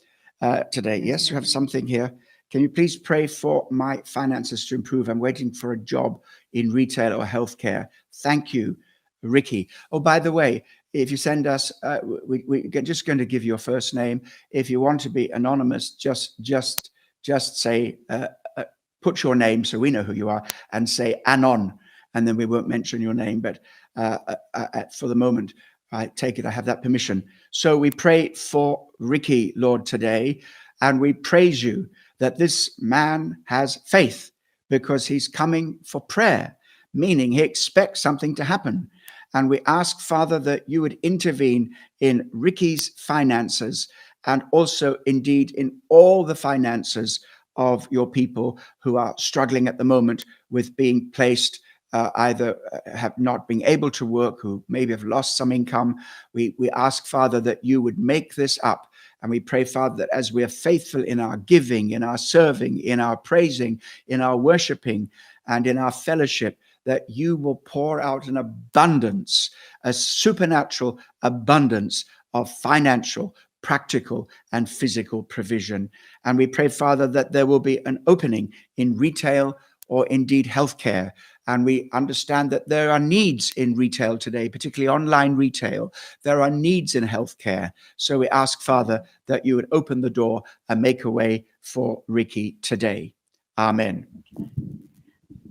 uh, 0.41 0.63
today. 0.71 1.01
Yes, 1.03 1.29
you 1.29 1.35
have 1.35 1.47
something 1.47 1.87
here. 1.87 2.13
Can 2.51 2.61
you 2.61 2.69
please 2.69 2.97
pray 2.97 3.27
for 3.27 3.65
my 3.71 4.01
finances 4.05 4.67
to 4.67 4.75
improve? 4.75 5.07
I'm 5.07 5.19
waiting 5.19 5.53
for 5.53 5.71
a 5.71 5.77
job 5.77 6.21
in 6.51 6.71
retail 6.71 7.19
or 7.19 7.25
healthcare. 7.25 7.87
Thank 8.15 8.53
you, 8.53 8.75
Ricky. 9.23 9.69
Oh, 9.93 10.01
by 10.01 10.19
the 10.19 10.33
way, 10.33 10.65
if 10.93 11.09
you 11.09 11.15
send 11.15 11.47
us, 11.47 11.71
uh, 11.81 11.99
we, 12.27 12.43
we're 12.45 12.81
just 12.81 13.05
going 13.05 13.19
to 13.19 13.25
give 13.25 13.45
your 13.45 13.57
first 13.57 13.93
name. 13.93 14.21
If 14.51 14.69
you 14.69 14.81
want 14.81 14.99
to 15.01 15.09
be 15.09 15.29
anonymous, 15.29 15.91
just 15.91 16.41
just 16.41 16.91
just 17.23 17.57
say 17.57 17.99
uh, 18.09 18.27
uh, 18.57 18.65
put 19.01 19.23
your 19.23 19.35
name 19.35 19.63
so 19.63 19.79
we 19.79 19.89
know 19.89 20.03
who 20.03 20.13
you 20.13 20.27
are, 20.27 20.43
and 20.73 20.89
say 20.89 21.21
anon, 21.25 21.79
and 22.13 22.27
then 22.27 22.35
we 22.35 22.45
won't 22.45 22.67
mention 22.67 23.01
your 23.01 23.13
name. 23.13 23.39
But 23.39 23.59
uh, 23.95 24.17
uh, 24.27 24.35
uh, 24.53 24.83
for 24.91 25.07
the 25.07 25.15
moment, 25.15 25.53
I 25.93 26.07
take 26.07 26.37
it 26.37 26.45
I 26.45 26.51
have 26.51 26.65
that 26.65 26.83
permission. 26.83 27.23
So 27.51 27.77
we 27.77 27.91
pray 27.91 28.33
for 28.33 28.85
Ricky, 28.99 29.53
Lord, 29.55 29.85
today, 29.85 30.41
and 30.81 30.99
we 30.99 31.13
praise 31.13 31.63
you 31.63 31.89
that 32.21 32.37
this 32.37 32.71
man 32.79 33.35
has 33.45 33.79
faith 33.87 34.31
because 34.69 35.07
he's 35.07 35.27
coming 35.27 35.79
for 35.83 35.99
prayer, 35.99 36.55
meaning 36.93 37.31
he 37.31 37.41
expects 37.41 37.99
something 37.99 38.35
to 38.35 38.43
happen. 38.43 38.87
And 39.33 39.49
we 39.49 39.59
ask, 39.65 39.99
Father, 39.99 40.37
that 40.39 40.69
you 40.69 40.81
would 40.81 40.99
intervene 41.01 41.75
in 41.99 42.29
Ricky's 42.31 42.89
finances 42.95 43.89
and 44.27 44.43
also, 44.51 44.97
indeed, 45.07 45.49
in 45.55 45.81
all 45.89 46.23
the 46.23 46.35
finances 46.35 47.25
of 47.55 47.87
your 47.89 48.09
people 48.09 48.59
who 48.83 48.97
are 48.97 49.15
struggling 49.17 49.67
at 49.67 49.79
the 49.79 49.83
moment 49.83 50.23
with 50.51 50.77
being 50.77 51.09
placed. 51.11 51.59
Uh, 51.93 52.09
either 52.15 52.55
uh, 52.71 52.97
have 52.97 53.17
not 53.17 53.49
been 53.49 53.61
able 53.63 53.91
to 53.91 54.05
work, 54.05 54.39
who 54.39 54.63
maybe 54.69 54.93
have 54.93 55.03
lost 55.03 55.35
some 55.35 55.51
income. 55.51 55.93
We, 56.31 56.55
we 56.57 56.69
ask, 56.69 57.05
Father, 57.05 57.41
that 57.41 57.65
you 57.65 57.81
would 57.81 57.99
make 57.99 58.35
this 58.35 58.57
up 58.63 58.87
and 59.21 59.29
we 59.29 59.39
pray, 59.39 59.63
Father, 59.63 59.95
that 59.97 60.09
as 60.11 60.31
we 60.31 60.43
are 60.43 60.49
faithful 60.49 61.03
in 61.03 61.19
our 61.19 61.37
giving, 61.37 61.91
in 61.91 62.03
our 62.03 62.17
serving, 62.17 62.79
in 62.79 62.99
our 62.99 63.15
praising, 63.15 63.81
in 64.07 64.21
our 64.21 64.35
worshiping, 64.37 65.09
and 65.47 65.67
in 65.67 65.77
our 65.77 65.91
fellowship, 65.91 66.57
that 66.85 67.07
you 67.07 67.35
will 67.35 67.55
pour 67.55 68.01
out 68.01 68.27
an 68.27 68.37
abundance, 68.37 69.51
a 69.83 69.93
supernatural 69.93 70.99
abundance 71.21 72.05
of 72.33 72.49
financial, 72.49 73.35
practical, 73.61 74.27
and 74.51 74.69
physical 74.69 75.21
provision. 75.21 75.89
And 76.25 76.37
we 76.37 76.47
pray, 76.47 76.67
Father, 76.67 77.07
that 77.07 77.31
there 77.31 77.45
will 77.45 77.59
be 77.59 77.85
an 77.85 78.01
opening 78.07 78.51
in 78.77 78.97
retail 78.97 79.57
or 79.87 80.07
indeed 80.07 80.45
healthcare, 80.45 81.11
and 81.47 81.65
we 81.65 81.89
understand 81.93 82.51
that 82.51 82.69
there 82.69 82.91
are 82.91 82.99
needs 82.99 83.51
in 83.51 83.75
retail 83.75 84.17
today, 84.17 84.49
particularly 84.49 84.87
online 84.87 85.35
retail. 85.35 85.93
There 86.23 86.41
are 86.41 86.51
needs 86.51 86.95
in 86.95 87.07
healthcare. 87.07 87.71
So 87.97 88.19
we 88.19 88.29
ask, 88.29 88.61
Father, 88.61 89.03
that 89.27 89.45
you 89.45 89.55
would 89.55 89.67
open 89.71 90.01
the 90.01 90.09
door 90.09 90.43
and 90.69 90.81
make 90.81 91.03
a 91.03 91.11
way 91.11 91.45
for 91.61 92.03
Ricky 92.07 92.57
today. 92.61 93.13
Amen. 93.57 94.07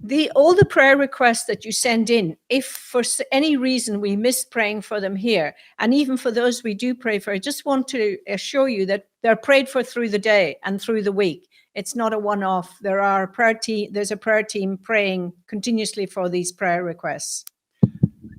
the 0.02 0.30
all 0.34 0.54
the 0.54 0.64
prayer 0.64 0.96
requests 0.96 1.44
that 1.44 1.64
you 1.64 1.72
send 1.72 2.08
in 2.08 2.36
if 2.48 2.64
for 2.64 3.02
any 3.30 3.56
reason 3.56 4.00
we 4.00 4.16
miss 4.16 4.44
praying 4.44 4.80
for 4.80 4.98
them 5.00 5.14
here 5.14 5.54
and 5.78 5.92
even 5.92 6.16
for 6.16 6.30
those 6.30 6.62
we 6.62 6.72
do 6.72 6.94
pray 6.94 7.18
for 7.18 7.32
i 7.32 7.38
just 7.38 7.66
want 7.66 7.86
to 7.86 8.16
assure 8.26 8.68
you 8.68 8.86
that 8.86 9.06
they're 9.22 9.36
prayed 9.36 9.68
for 9.68 9.82
through 9.82 10.08
the 10.08 10.18
day 10.18 10.56
and 10.64 10.80
through 10.80 11.02
the 11.02 11.12
week 11.12 11.49
it's 11.74 11.94
not 11.94 12.12
a 12.12 12.18
one-off 12.18 12.76
there 12.80 13.00
are 13.00 13.26
prayer 13.26 13.54
team 13.54 13.92
there's 13.92 14.10
a 14.10 14.16
prayer 14.16 14.42
team 14.42 14.76
praying 14.76 15.32
continuously 15.46 16.06
for 16.06 16.28
these 16.28 16.52
prayer 16.52 16.84
requests 16.84 17.44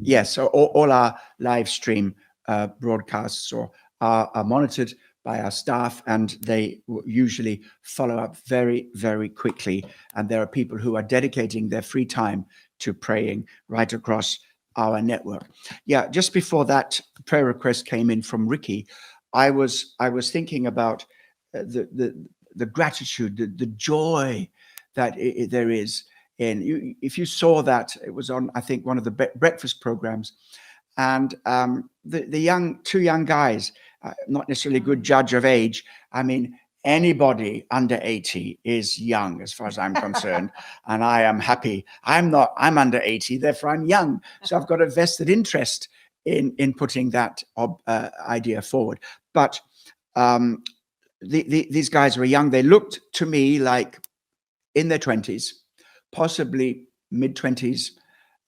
Yes, 0.02 0.34
so 0.34 0.48
all, 0.48 0.72
all 0.74 0.92
our 0.92 1.18
live 1.40 1.70
stream 1.70 2.16
uh, 2.48 2.68
broadcasts 2.80 3.54
or 3.54 3.72
are, 4.02 4.32
are 4.34 4.44
monitored 4.44 4.94
by 5.24 5.40
our 5.40 5.52
staff, 5.52 6.02
and 6.08 6.38
they 6.42 6.82
usually 7.06 7.62
follow 7.84 8.18
up 8.18 8.36
very, 8.48 8.90
very 8.96 9.30
quickly. 9.30 9.86
And 10.16 10.28
there 10.28 10.42
are 10.42 10.48
people 10.48 10.80
who 10.80 10.96
are 10.96 11.04
dedicating 11.04 11.70
their 11.70 11.84
free 11.84 12.06
time 12.06 12.48
to 12.80 12.96
praying 12.96 13.48
right 13.68 13.94
across 13.94 14.40
our 14.76 15.00
network. 15.00 15.48
Yeah, 15.86 16.08
just 16.08 16.34
before 16.34 16.66
that 16.66 17.00
prayer 17.26 17.46
request 17.46 17.86
came 17.86 18.10
in 18.10 18.24
from 18.24 18.48
Ricky, 18.48 18.88
I 19.34 19.52
was 19.52 19.94
I 20.00 20.10
was 20.10 20.32
thinking 20.32 20.66
about 20.66 21.06
uh, 21.54 21.60
the 21.60 21.88
the 21.94 22.28
the 22.56 22.66
gratitude, 22.66 23.38
the, 23.38 23.48
the 23.48 23.68
joy 23.68 24.48
that 24.96 25.14
i 25.14 25.34
i- 25.42 25.48
there 25.50 25.70
is 25.70 26.04
in 26.38 26.62
you. 26.62 26.96
If 27.02 27.18
you 27.18 27.26
saw 27.26 27.62
that, 27.64 27.96
it 28.06 28.14
was 28.14 28.30
on 28.30 28.50
I 28.56 28.62
think 28.62 28.86
one 28.86 28.98
of 28.98 29.04
the 29.04 29.12
bre- 29.12 29.36
breakfast 29.36 29.82
programs, 29.82 30.34
and 30.98 31.36
um, 31.46 31.90
the 32.04 32.22
the 32.26 32.40
young 32.40 32.80
two 32.84 33.02
young 33.02 33.26
guys, 33.26 33.72
uh, 34.04 34.14
not 34.28 34.50
necessarily 34.50 34.78
a 34.78 34.84
good 34.84 35.04
judge 35.04 35.34
of 35.34 35.46
age. 35.46 35.86
I 36.12 36.24
mean, 36.24 36.58
anybody 36.84 37.66
under 37.72 38.00
eighty 38.02 38.60
is 38.64 39.00
young, 39.00 39.42
as 39.42 39.54
far 39.54 39.68
as 39.68 39.78
I'm 39.78 39.94
concerned, 39.94 40.52
and 40.88 41.04
I 41.04 41.22
am 41.22 41.40
happy. 41.40 41.86
I'm 42.04 42.32
not. 42.32 42.54
I'm 42.58 42.78
under 42.78 43.02
eighty, 43.02 43.38
therefore 43.38 43.70
I'm 43.70 43.86
young. 43.86 44.22
So 44.44 44.58
I've 44.58 44.68
got 44.68 44.82
a 44.82 44.90
vested 44.90 45.30
interest 45.30 45.90
in 46.26 46.54
in 46.58 46.74
putting 46.74 47.10
that 47.12 47.44
ob, 47.58 47.82
uh, 47.88 48.10
idea 48.28 48.62
forward. 48.62 49.00
But 49.34 49.60
um, 50.16 50.64
the, 51.22 51.44
the, 51.44 51.68
these 51.70 51.90
guys 51.90 52.18
were 52.18 52.26
young. 52.26 52.50
They 52.50 52.64
looked 52.64 53.00
to 53.14 53.26
me 53.26 53.60
like 53.60 54.00
in 54.76 54.88
their 54.88 55.00
twenties, 55.00 55.62
possibly 56.12 56.88
mid 57.12 57.36
twenties, 57.36 57.98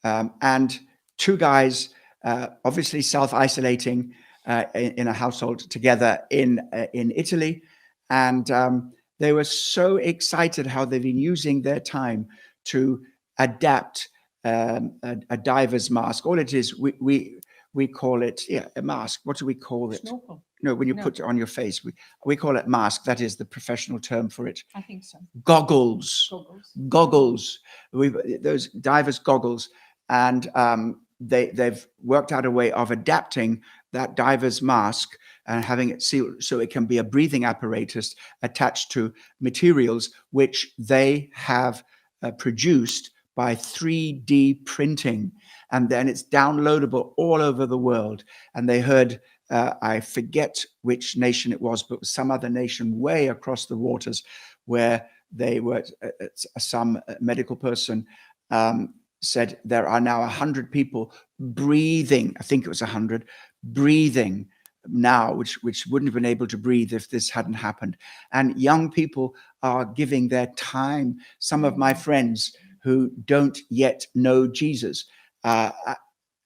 um, 0.03 0.33
and 0.41 0.77
two 1.17 1.37
guys, 1.37 1.89
uh, 2.23 2.47
obviously 2.65 3.01
self 3.01 3.33
isolating 3.33 4.13
uh, 4.45 4.65
in, 4.73 4.93
in 4.93 5.07
a 5.07 5.13
household 5.13 5.59
together 5.69 6.19
in 6.29 6.59
uh, 6.73 6.87
in 6.93 7.11
Italy, 7.15 7.61
and 8.09 8.49
um, 8.51 8.93
they 9.19 9.33
were 9.33 9.43
so 9.43 9.97
excited 9.97 10.65
how 10.67 10.85
they've 10.85 11.01
been 11.01 11.17
using 11.17 11.61
their 11.61 11.79
time 11.79 12.27
to 12.65 13.01
adapt 13.39 14.09
um, 14.43 14.97
a, 15.03 15.17
a 15.29 15.37
diver's 15.37 15.89
mask. 15.91 16.25
All 16.25 16.39
it 16.39 16.53
is, 16.53 16.77
we 16.77 16.93
we 16.99 17.39
we 17.73 17.87
call 17.87 18.23
it 18.23 18.41
yeah 18.49 18.67
a 18.75 18.81
mask. 18.81 19.21
What 19.23 19.37
do 19.37 19.45
we 19.45 19.55
call 19.55 19.91
it? 19.91 20.01
snorkel 20.01 20.43
No, 20.63 20.73
when 20.73 20.87
you 20.87 20.93
No. 20.95 21.03
put 21.03 21.19
it 21.19 21.23
on 21.23 21.37
your 21.37 21.45
face, 21.47 21.83
we 21.83 21.91
we 22.25 22.35
call 22.35 22.55
it 22.57 22.67
mask. 22.67 23.03
That 23.03 23.19
is 23.21 23.35
the 23.35 23.45
professional 23.45 23.99
term 23.99 24.29
for 24.29 24.47
it. 24.47 24.63
i 24.73 24.81
think 24.81 25.03
so 25.03 25.19
Goggles 25.43 26.27
goggles 26.31 26.71
goggles. 26.89 27.59
We 27.91 28.07
those 28.41 28.69
divers 28.69 29.19
goggles, 29.19 29.69
and 30.09 30.49
um, 30.55 31.01
they 31.19 31.51
they've 31.51 31.85
worked 32.01 32.31
out 32.31 32.45
a 32.45 32.51
way 32.51 32.71
of 32.71 32.91
adapting 32.91 33.61
that 33.91 34.15
diver's 34.15 34.61
mask 34.61 35.17
and 35.45 35.63
having 35.65 35.89
it 35.89 36.01
sealed 36.01 36.41
so 36.41 36.59
it 36.59 36.71
can 36.71 36.85
be 36.85 36.97
a 36.97 37.03
breathing 37.03 37.43
apparatus 37.45 38.15
attached 38.41 38.91
to 38.93 39.13
materials 39.41 40.09
which 40.31 40.73
they 40.79 41.29
have 41.33 41.83
uh, 42.23 42.31
produced 42.31 43.11
by 43.35 43.53
3D 43.55 44.63
printing, 44.65 45.31
and 45.71 45.89
then 45.89 46.07
it's 46.07 46.23
downloadable 46.23 47.13
all 47.17 47.41
over 47.41 47.65
the 47.65 47.77
world. 47.77 48.23
And 48.55 48.69
they 48.69 48.79
heard. 48.79 49.19
Uh, 49.53 49.75
I 49.83 49.99
forget 49.99 50.65
which 50.81 51.15
nation 51.15 51.51
it 51.51 51.61
was, 51.61 51.83
but 51.83 52.05
some 52.05 52.31
other 52.31 52.49
nation 52.49 52.99
way 52.99 53.27
across 53.27 53.67
the 53.67 53.77
waters 53.77 54.23
where 54.65 55.07
they 55.31 55.59
were 55.59 55.83
uh, 56.03 56.07
uh, 56.21 56.59
some 56.59 56.99
uh, 57.07 57.13
medical 57.19 57.55
person 57.55 58.07
um, 58.49 58.95
said 59.21 59.59
there 59.63 59.87
are 59.87 60.01
now 60.01 60.21
100 60.21 60.71
people 60.71 61.13
breathing 61.39 62.35
i 62.39 62.43
think 62.43 62.65
it 62.65 62.69
was 62.69 62.81
100 62.81 63.25
breathing 63.63 64.45
now 64.87 65.33
which 65.33 65.63
which 65.63 65.87
wouldn't 65.87 66.07
have 66.07 66.13
been 66.13 66.25
able 66.25 66.47
to 66.47 66.57
breathe 66.57 66.93
if 66.93 67.09
this 67.09 67.29
hadn't 67.29 67.53
happened. 67.53 67.95
And 68.31 68.59
young 68.59 68.91
people 68.91 69.33
are 69.61 69.85
giving 69.85 70.27
their 70.27 70.47
time. 70.57 71.17
Some 71.39 71.63
of 71.63 71.77
my 71.77 71.93
friends 71.93 72.55
who 72.81 73.09
don't 73.23 73.57
yet 73.69 74.05
know 74.13 74.45
jesus 74.45 75.05
uh, 75.45 75.71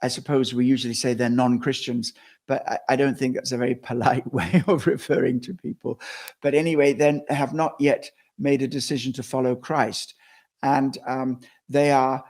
I, 0.02 0.08
suppose 0.08 0.54
we 0.54 0.66
usually 0.66 0.94
say 0.94 1.14
they're 1.14 1.30
non-christians 1.30 2.14
but 2.48 2.68
I, 2.68 2.80
I 2.90 2.96
don't 2.96 3.18
think 3.18 3.36
that's 3.36 3.52
a 3.52 3.58
very 3.58 3.76
polite 3.90 4.32
way 4.34 4.64
of 4.68 4.88
referring 4.88 5.42
to 5.42 5.54
people 5.54 6.00
but 6.42 6.54
anyway 6.54 6.94
then 6.94 7.24
have 7.30 7.54
not 7.54 7.76
yet 7.80 8.12
made 8.38 8.62
a 8.62 8.68
decision 8.68 9.14
to 9.14 9.24
follow 9.24 9.56
Christ. 9.56 10.16
And 10.64 10.98
um, 11.08 11.40
they 11.70 11.92
are 11.92 12.24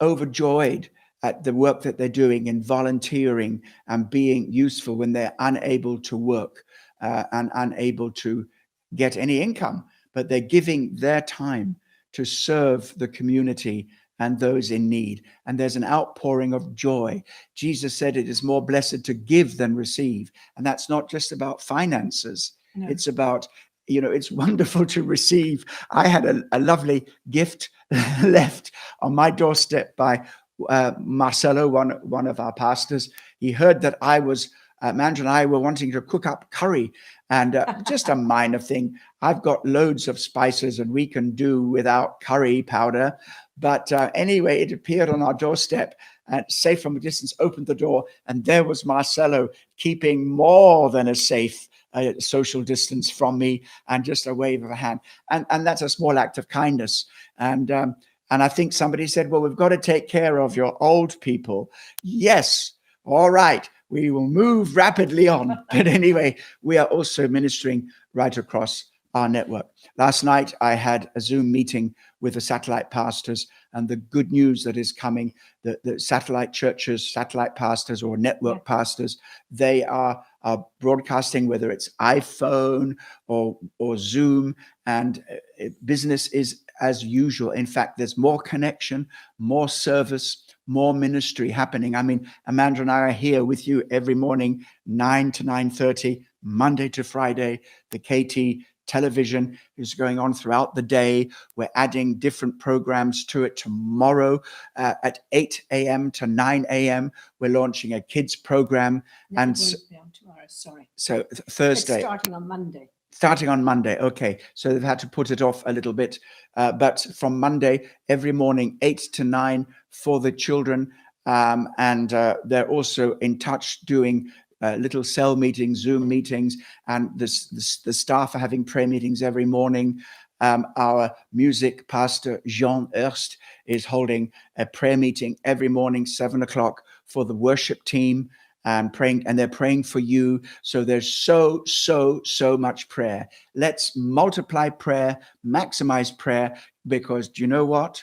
overjoyed 0.00 0.88
at 1.22 1.44
the 1.44 1.52
work 1.52 1.82
that 1.82 1.98
they're 1.98 2.08
doing 2.08 2.46
in 2.46 2.62
volunteering 2.62 3.62
and 3.88 4.08
being 4.08 4.50
useful 4.50 4.96
when 4.96 5.12
they're 5.12 5.34
unable 5.38 6.00
to 6.00 6.16
work 6.16 6.64
uh, 7.02 7.24
and 7.32 7.50
unable 7.54 8.10
to 8.10 8.46
get 8.94 9.16
any 9.16 9.42
income. 9.42 9.84
But 10.14 10.28
they're 10.28 10.40
giving 10.40 10.96
their 10.96 11.20
time 11.20 11.76
to 12.12 12.24
serve 12.24 12.92
the 12.98 13.08
community 13.08 13.88
and 14.20 14.38
those 14.38 14.70
in 14.70 14.88
need. 14.88 15.24
And 15.46 15.58
there's 15.58 15.74
an 15.76 15.84
outpouring 15.84 16.54
of 16.54 16.74
joy. 16.76 17.24
Jesus 17.56 17.96
said 17.96 18.16
it 18.16 18.28
is 18.28 18.42
more 18.44 18.64
blessed 18.64 19.04
to 19.04 19.14
give 19.14 19.56
than 19.56 19.74
receive. 19.74 20.30
And 20.56 20.64
that's 20.64 20.88
not 20.88 21.10
just 21.10 21.32
about 21.32 21.60
finances, 21.62 22.52
No. 22.76 22.86
it's 22.88 23.08
about 23.08 23.48
you 23.88 24.00
know 24.00 24.12
it's 24.12 24.30
wonderful 24.44 24.86
to 24.86 25.02
receive 25.02 25.64
i 25.90 26.06
had 26.06 26.24
a, 26.24 26.42
a 26.52 26.60
lovely 26.60 27.04
gift 27.30 27.70
left 28.22 28.70
on 29.02 29.14
my 29.14 29.30
doorstep 29.32 29.96
by 29.96 30.24
uh, 30.68 30.92
marcelo 31.00 31.66
one 31.66 31.90
one 32.18 32.28
of 32.28 32.38
our 32.38 32.52
pastors 32.52 33.10
he 33.40 33.50
heard 33.50 33.80
that 33.80 33.96
i 34.00 34.20
was 34.20 34.50
uh, 34.82 34.92
Mandra 34.92 35.20
and 35.20 35.28
I 35.28 35.46
were 35.46 35.58
wanting 35.58 35.92
to 35.92 36.00
cook 36.00 36.26
up 36.26 36.50
curry, 36.50 36.92
and 37.28 37.56
uh, 37.56 37.80
just 37.88 38.08
a 38.08 38.14
minor 38.14 38.58
thing. 38.58 38.96
I've 39.22 39.42
got 39.42 39.64
loads 39.66 40.08
of 40.08 40.18
spices, 40.18 40.78
and 40.78 40.90
we 40.90 41.06
can 41.06 41.32
do 41.32 41.62
without 41.62 42.20
curry 42.20 42.62
powder. 42.62 43.16
But 43.58 43.92
uh, 43.92 44.10
anyway, 44.14 44.62
it 44.62 44.72
appeared 44.72 45.10
on 45.10 45.22
our 45.22 45.34
doorstep, 45.34 45.94
and 46.28 46.44
safe 46.48 46.82
from 46.82 46.96
a 46.96 47.00
distance, 47.00 47.34
opened 47.38 47.66
the 47.66 47.74
door, 47.74 48.04
and 48.26 48.44
there 48.44 48.64
was 48.64 48.86
Marcelo 48.86 49.48
keeping 49.76 50.28
more 50.28 50.90
than 50.90 51.08
a 51.08 51.14
safe 51.14 51.68
uh, 51.92 52.12
social 52.18 52.62
distance 52.62 53.10
from 53.10 53.38
me 53.38 53.62
and 53.88 54.04
just 54.04 54.26
a 54.26 54.34
wave 54.34 54.62
of 54.62 54.70
a 54.70 54.76
hand 54.76 55.00
and 55.30 55.44
and 55.50 55.66
that's 55.66 55.82
a 55.82 55.88
small 55.88 56.18
act 56.18 56.38
of 56.38 56.48
kindness 56.48 57.06
and 57.38 57.72
um, 57.72 57.96
and 58.30 58.44
i 58.44 58.48
think 58.48 58.72
somebody 58.72 59.08
said 59.08 59.28
well 59.28 59.40
we've 59.40 59.56
got 59.56 59.70
to 59.70 59.76
take 59.76 60.08
care 60.08 60.38
of 60.38 60.54
your 60.54 60.80
old 60.80 61.20
people 61.20 61.68
yes 62.04 62.74
all 63.04 63.28
right 63.30 63.68
we 63.90 64.10
will 64.10 64.28
move 64.28 64.76
rapidly 64.76 65.28
on. 65.28 65.58
But 65.72 65.86
anyway 65.86 66.36
we 66.62 66.78
are 66.78 66.86
also 66.86 67.28
ministering 67.28 67.88
right 68.14 68.36
across 68.36 68.84
our 69.14 69.28
network. 69.28 69.66
Last 69.96 70.22
night 70.22 70.54
i 70.60 70.74
had 70.74 71.10
a 71.16 71.20
zoom 71.20 71.52
meeting 71.52 71.94
with 72.20 72.34
the 72.34 72.40
satellite 72.40 72.90
pastors 72.90 73.46
and 73.72 73.88
the 73.88 73.96
good 73.96 74.32
news 74.32 74.64
that 74.64 74.76
is 74.76 74.92
coming 74.92 75.32
that 75.64 75.82
the 75.84 75.98
satellite 75.98 76.52
churches 76.52 77.12
satellite 77.12 77.54
pastors 77.56 78.02
or 78.02 78.16
network 78.16 78.64
pastors 78.64 79.18
they 79.50 79.84
are 79.84 80.22
are 80.42 80.64
broadcasting, 80.80 81.46
whether 81.46 81.70
it's 81.70 81.90
iPhone 82.00 82.94
or 83.28 83.58
or 83.78 83.96
Zoom, 83.96 84.56
and 84.86 85.22
uh, 85.30 85.66
business 85.84 86.28
is 86.28 86.62
as 86.80 87.04
usual. 87.04 87.50
In 87.50 87.66
fact, 87.66 87.98
there's 87.98 88.16
more 88.16 88.40
connection, 88.40 89.06
more 89.38 89.68
service, 89.68 90.46
more 90.70 90.94
ministry 90.94 91.50
happening. 91.50 91.96
I 91.96 92.02
mean, 92.02 92.30
Amanda 92.46 92.80
and 92.80 92.90
I 92.90 93.00
are 93.00 93.10
here 93.12 93.44
with 93.44 93.66
you 93.66 93.82
every 93.90 94.14
morning, 94.14 94.64
nine 94.86 95.32
to 95.32 95.42
nine 95.42 95.68
thirty, 95.68 96.24
Monday 96.42 96.88
to 96.90 97.02
Friday. 97.02 97.60
The 97.90 97.98
KT 97.98 98.64
television 98.86 99.58
is 99.76 99.94
going 99.94 100.18
on 100.20 100.32
throughout 100.32 100.74
the 100.76 100.82
day. 100.82 101.28
We're 101.56 101.68
adding 101.74 102.18
different 102.18 102.58
programs 102.60 103.24
to 103.26 103.42
it 103.44 103.56
tomorrow 103.56 104.40
uh, 104.76 104.94
at 105.04 105.20
8 105.32 105.62
a.m. 105.70 106.10
to 106.12 106.26
9 106.26 106.66
a.m. 106.70 107.12
We're 107.40 107.50
launching 107.50 107.92
a 107.94 108.00
kids 108.00 108.34
program. 108.36 109.02
And 109.36 109.50
it 109.56 109.60
s- 109.60 109.74
won't 109.74 109.90
be 109.90 109.96
on 109.96 110.10
tomorrow, 110.12 110.44
sorry. 110.48 110.88
So 110.96 111.22
th- 111.22 111.26
It's 111.46 111.54
Thursday, 111.54 112.00
starting 112.00 112.34
on 112.34 112.48
Monday. 112.48 112.88
Starting 113.12 113.48
on 113.48 113.64
Monday. 113.64 113.98
Okay, 113.98 114.38
so 114.54 114.72
they've 114.72 114.82
had 114.82 114.98
to 115.00 115.08
put 115.08 115.30
it 115.30 115.42
off 115.42 115.62
a 115.66 115.72
little 115.72 115.92
bit, 115.92 116.18
uh, 116.56 116.72
but 116.72 117.06
from 117.16 117.38
Monday 117.38 117.88
every 118.08 118.32
morning, 118.32 118.78
eight 118.82 119.08
to 119.12 119.24
nine 119.24 119.66
for 119.90 120.20
the 120.20 120.32
children, 120.32 120.90
um, 121.26 121.68
and 121.78 122.12
uh, 122.12 122.36
they're 122.44 122.68
also 122.68 123.16
in 123.18 123.38
touch 123.38 123.80
doing. 123.82 124.30
Uh, 124.62 124.76
little 124.76 125.02
cell 125.02 125.36
meetings, 125.36 125.78
Zoom 125.78 126.06
meetings, 126.06 126.54
and 126.86 127.08
the 127.18 127.26
staff 127.26 128.34
are 128.34 128.38
having 128.38 128.62
prayer 128.62 128.86
meetings 128.86 129.22
every 129.22 129.46
morning. 129.46 129.98
Um, 130.42 130.66
our 130.76 131.10
music 131.32 131.88
pastor, 131.88 132.42
Jean 132.46 132.86
Erst, 132.94 133.38
is 133.64 133.86
holding 133.86 134.30
a 134.56 134.66
prayer 134.66 134.98
meeting 134.98 135.38
every 135.44 135.68
morning, 135.68 136.04
seven 136.04 136.42
o'clock, 136.42 136.82
for 137.06 137.24
the 137.24 137.34
worship 137.34 137.82
team 137.84 138.28
and 138.64 138.92
praying, 138.92 139.26
and 139.26 139.38
they're 139.38 139.48
praying 139.48 139.84
for 139.84 140.00
you. 140.00 140.40
So 140.62 140.84
there's 140.84 141.10
so, 141.10 141.62
so, 141.66 142.20
so 142.24 142.56
much 142.56 142.88
prayer. 142.88 143.28
Let's 143.54 143.96
multiply 143.96 144.68
prayer, 144.68 145.18
maximize 145.46 146.16
prayer, 146.16 146.56
because 146.86 147.28
do 147.28 147.42
you 147.42 147.48
know 147.48 147.64
what? 147.64 148.02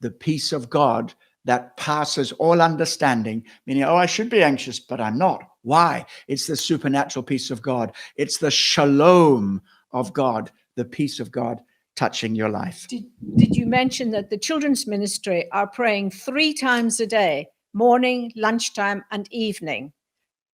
The 0.00 0.10
peace 0.10 0.52
of 0.52 0.68
God 0.68 1.14
that 1.44 1.76
passes 1.76 2.32
all 2.32 2.62
understanding, 2.62 3.44
meaning, 3.66 3.84
oh, 3.84 3.96
I 3.96 4.06
should 4.06 4.30
be 4.30 4.42
anxious, 4.42 4.78
but 4.78 5.00
I'm 5.00 5.18
not. 5.18 5.42
Why? 5.62 6.06
It's 6.28 6.46
the 6.46 6.56
supernatural 6.56 7.22
peace 7.22 7.50
of 7.50 7.62
God. 7.62 7.92
It's 8.16 8.38
the 8.38 8.50
shalom 8.50 9.62
of 9.92 10.12
God, 10.12 10.50
the 10.76 10.84
peace 10.84 11.20
of 11.20 11.30
God 11.30 11.60
touching 11.94 12.34
your 12.34 12.48
life. 12.48 12.86
Did, 12.88 13.04
did 13.36 13.54
you 13.56 13.66
mention 13.66 14.10
that 14.12 14.30
the 14.30 14.38
children's 14.38 14.86
ministry 14.86 15.50
are 15.52 15.66
praying 15.66 16.10
three 16.10 16.54
times 16.54 17.00
a 17.00 17.06
day, 17.06 17.48
morning, 17.72 18.32
lunchtime, 18.36 19.04
and 19.10 19.26
evening? 19.32 19.92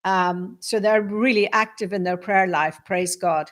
Um, 0.04 0.56
so 0.60 0.80
they're 0.80 1.02
really 1.02 1.50
active 1.52 1.92
in 1.92 2.04
their 2.04 2.16
prayer 2.16 2.46
life. 2.46 2.78
Praise 2.84 3.16
God. 3.16 3.50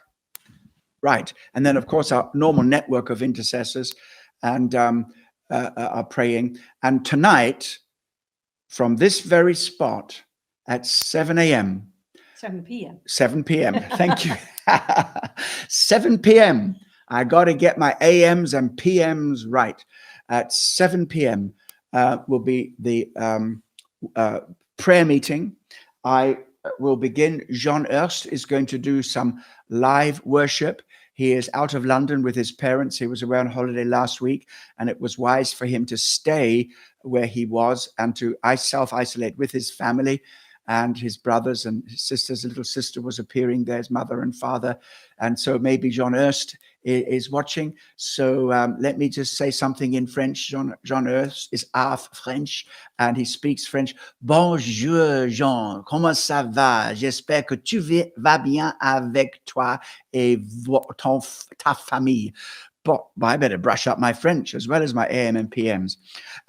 Right. 1.02 1.32
And 1.54 1.64
then, 1.64 1.76
of 1.76 1.86
course, 1.86 2.12
our 2.12 2.30
normal 2.34 2.62
network 2.64 3.10
of 3.10 3.22
intercessors 3.22 3.94
and 4.42 4.74
um, 4.74 5.06
uh, 5.50 5.70
uh 5.76 5.80
are 5.92 6.04
praying. 6.04 6.58
And 6.82 7.04
tonight, 7.04 7.78
from 8.68 8.96
this 8.96 9.20
very 9.20 9.54
spot 9.54 10.22
at 10.68 10.86
7 10.86 11.38
a.m., 11.38 11.92
7 12.36 12.62
p.m. 12.64 13.00
7 13.06 13.44
p.m. 13.44 13.74
Thank 13.92 14.26
you. 14.26 14.34
7 15.68 16.18
p.m. 16.18 16.76
I 17.08 17.24
got 17.24 17.44
to 17.44 17.54
get 17.54 17.78
my 17.78 17.96
AMs 18.00 18.52
and 18.52 18.70
PMs 18.70 19.44
right. 19.48 19.82
At 20.28 20.52
7 20.52 21.06
p.m. 21.06 21.54
Uh, 21.96 22.18
will 22.28 22.38
be 22.38 22.74
the 22.78 23.10
um, 23.16 23.62
uh, 24.16 24.40
prayer 24.76 25.06
meeting. 25.06 25.56
I 26.04 26.36
will 26.78 26.96
begin. 26.96 27.42
Jean 27.50 27.86
Erst 27.86 28.26
is 28.26 28.44
going 28.44 28.66
to 28.66 28.76
do 28.76 29.02
some 29.02 29.42
live 29.70 30.20
worship. 30.26 30.82
He 31.14 31.32
is 31.32 31.48
out 31.54 31.72
of 31.72 31.86
London 31.86 32.22
with 32.22 32.34
his 32.34 32.52
parents. 32.52 32.98
He 32.98 33.06
was 33.06 33.22
away 33.22 33.38
on 33.38 33.46
holiday 33.46 33.84
last 33.84 34.20
week, 34.20 34.46
and 34.78 34.90
it 34.90 35.00
was 35.00 35.16
wise 35.16 35.54
for 35.54 35.64
him 35.64 35.86
to 35.86 35.96
stay 35.96 36.68
where 37.00 37.24
he 37.24 37.46
was 37.46 37.88
and 37.98 38.14
to 38.16 38.36
self 38.56 38.92
isolate 38.92 39.38
with 39.38 39.50
his 39.50 39.70
family 39.70 40.20
and 40.68 40.96
his 40.96 41.16
brothers 41.16 41.66
and 41.66 41.84
his 41.88 42.02
sisters. 42.02 42.44
Little 42.44 42.64
sister 42.64 43.00
was 43.00 43.18
appearing 43.18 43.64
there, 43.64 43.78
his 43.78 43.90
mother 43.90 44.22
and 44.22 44.34
father. 44.34 44.78
And 45.18 45.38
so 45.38 45.58
maybe 45.58 45.90
John 45.90 46.14
Erst 46.14 46.56
is, 46.86 47.30
watching. 47.30 47.74
So 47.96 48.52
um, 48.52 48.76
let 48.78 48.96
me 48.96 49.08
just 49.08 49.36
say 49.36 49.50
something 49.50 49.94
in 49.94 50.06
French. 50.06 50.48
John, 50.48 50.74
John 50.84 51.08
Erst 51.08 51.48
is 51.52 51.66
half 51.74 52.16
French 52.16 52.66
and 52.98 53.16
he 53.16 53.24
speaks 53.24 53.66
French. 53.66 53.94
Bonjour, 54.22 55.28
Jean. 55.28 55.82
Comment 55.86 56.14
ça 56.14 56.44
va? 56.44 56.94
J'espère 56.94 57.46
que 57.46 57.56
tu 57.56 57.80
vas 58.16 58.38
bien 58.38 58.74
avec 58.80 59.44
toi 59.44 59.80
et 60.12 60.38
ton, 60.96 61.20
ta 61.58 61.74
famille. 61.74 62.32
But 62.84 63.00
I 63.20 63.36
better 63.36 63.58
brush 63.58 63.88
up 63.88 63.98
my 63.98 64.12
French 64.12 64.54
as 64.54 64.68
well 64.68 64.80
as 64.80 64.94
my 64.94 65.08
AM 65.08 65.36
and 65.36 65.50
PMs. 65.50 65.96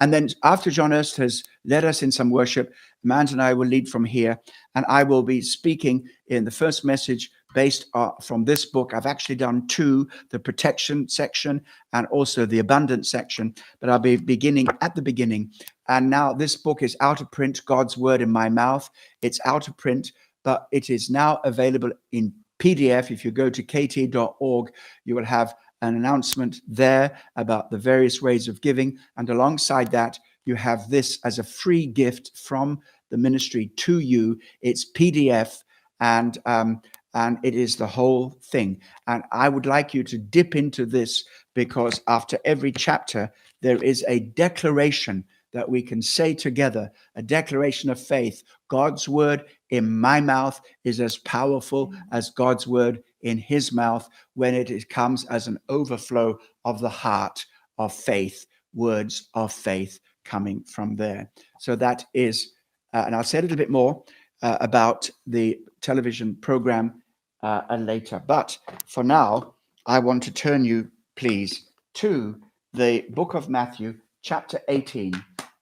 And 0.00 0.12
then 0.12 0.28
after 0.44 0.70
John 0.70 0.92
Erst 0.92 1.16
has 1.16 1.42
led 1.64 1.84
us 1.84 2.00
in 2.00 2.12
some 2.12 2.30
worship, 2.30 2.72
Mans 3.02 3.32
and 3.32 3.42
I 3.42 3.54
will 3.54 3.66
lead 3.66 3.88
from 3.88 4.04
here, 4.04 4.38
and 4.74 4.84
I 4.88 5.02
will 5.04 5.22
be 5.22 5.40
speaking 5.40 6.08
in 6.28 6.44
the 6.44 6.50
first 6.50 6.84
message 6.84 7.30
based 7.54 7.86
uh, 7.94 8.10
from 8.22 8.44
this 8.44 8.66
book. 8.66 8.92
I've 8.92 9.06
actually 9.06 9.36
done 9.36 9.66
two 9.68 10.08
the 10.30 10.38
protection 10.38 11.08
section 11.08 11.62
and 11.92 12.06
also 12.08 12.44
the 12.44 12.58
abundance 12.58 13.10
section, 13.10 13.54
but 13.80 13.88
I'll 13.88 13.98
be 13.98 14.16
beginning 14.16 14.68
at 14.80 14.94
the 14.94 15.02
beginning. 15.02 15.52
And 15.88 16.10
now 16.10 16.32
this 16.32 16.56
book 16.56 16.82
is 16.82 16.96
out 17.00 17.20
of 17.20 17.30
print, 17.30 17.62
God's 17.64 17.96
Word 17.96 18.20
in 18.20 18.30
My 18.30 18.48
Mouth. 18.48 18.90
It's 19.22 19.40
out 19.44 19.68
of 19.68 19.76
print, 19.76 20.12
but 20.44 20.66
it 20.72 20.90
is 20.90 21.10
now 21.10 21.40
available 21.44 21.90
in 22.12 22.34
PDF. 22.58 23.10
If 23.10 23.24
you 23.24 23.30
go 23.30 23.48
to 23.48 23.62
kt.org, 23.62 24.72
you 25.04 25.14
will 25.14 25.24
have 25.24 25.54
an 25.80 25.94
announcement 25.94 26.60
there 26.66 27.18
about 27.36 27.70
the 27.70 27.78
various 27.78 28.20
ways 28.20 28.48
of 28.48 28.60
giving. 28.60 28.98
And 29.16 29.30
alongside 29.30 29.90
that, 29.92 30.18
you 30.48 30.54
have 30.56 30.88
this 30.88 31.18
as 31.24 31.38
a 31.38 31.44
free 31.44 31.86
gift 31.86 32.32
from 32.34 32.80
the 33.10 33.18
ministry 33.18 33.70
to 33.76 33.98
you. 33.98 34.40
It's 34.62 34.90
PDF 34.90 35.58
and 36.00 36.38
um, 36.46 36.80
and 37.14 37.38
it 37.42 37.54
is 37.54 37.76
the 37.76 37.86
whole 37.86 38.38
thing. 38.42 38.80
And 39.06 39.22
I 39.32 39.48
would 39.48 39.66
like 39.66 39.94
you 39.94 40.02
to 40.04 40.18
dip 40.18 40.56
into 40.56 40.86
this 40.86 41.24
because 41.54 42.00
after 42.06 42.38
every 42.44 42.72
chapter 42.72 43.30
there 43.60 43.82
is 43.82 44.04
a 44.08 44.20
declaration 44.20 45.24
that 45.52 45.68
we 45.68 45.82
can 45.82 46.02
say 46.02 46.34
together, 46.34 46.90
a 47.14 47.22
declaration 47.22 47.88
of 47.90 48.00
faith. 48.00 48.42
God's 48.68 49.08
word 49.08 49.44
in 49.70 49.98
my 49.98 50.20
mouth 50.20 50.60
is 50.84 51.00
as 51.00 51.18
powerful 51.18 51.92
as 52.12 52.30
God's 52.30 52.66
word 52.66 53.02
in 53.22 53.38
his 53.38 53.72
mouth 53.72 54.08
when 54.34 54.54
it 54.54 54.88
comes 54.88 55.24
as 55.26 55.46
an 55.46 55.58
overflow 55.68 56.38
of 56.64 56.80
the 56.80 56.88
heart 56.88 57.44
of 57.78 57.92
faith, 57.92 58.46
words 58.74 59.28
of 59.34 59.52
faith 59.52 59.98
coming 60.28 60.62
from 60.64 60.94
there. 60.96 61.30
So 61.58 61.74
that 61.76 62.04
is, 62.12 62.52
uh, 62.92 63.04
and 63.06 63.14
I'll 63.16 63.24
say 63.24 63.38
a 63.38 63.42
little 63.42 63.56
bit 63.56 63.70
more 63.70 64.04
uh, 64.42 64.58
about 64.60 65.10
the 65.26 65.58
television 65.80 66.36
program 66.36 67.02
uh, 67.42 67.62
later. 67.78 68.22
But 68.24 68.58
for 68.86 69.02
now, 69.02 69.54
I 69.86 69.98
want 69.98 70.22
to 70.24 70.32
turn 70.32 70.64
you, 70.64 70.90
please, 71.16 71.70
to 71.94 72.40
the 72.74 73.06
book 73.10 73.34
of 73.34 73.48
Matthew, 73.48 73.96
chapter 74.22 74.60
18. 74.68 75.12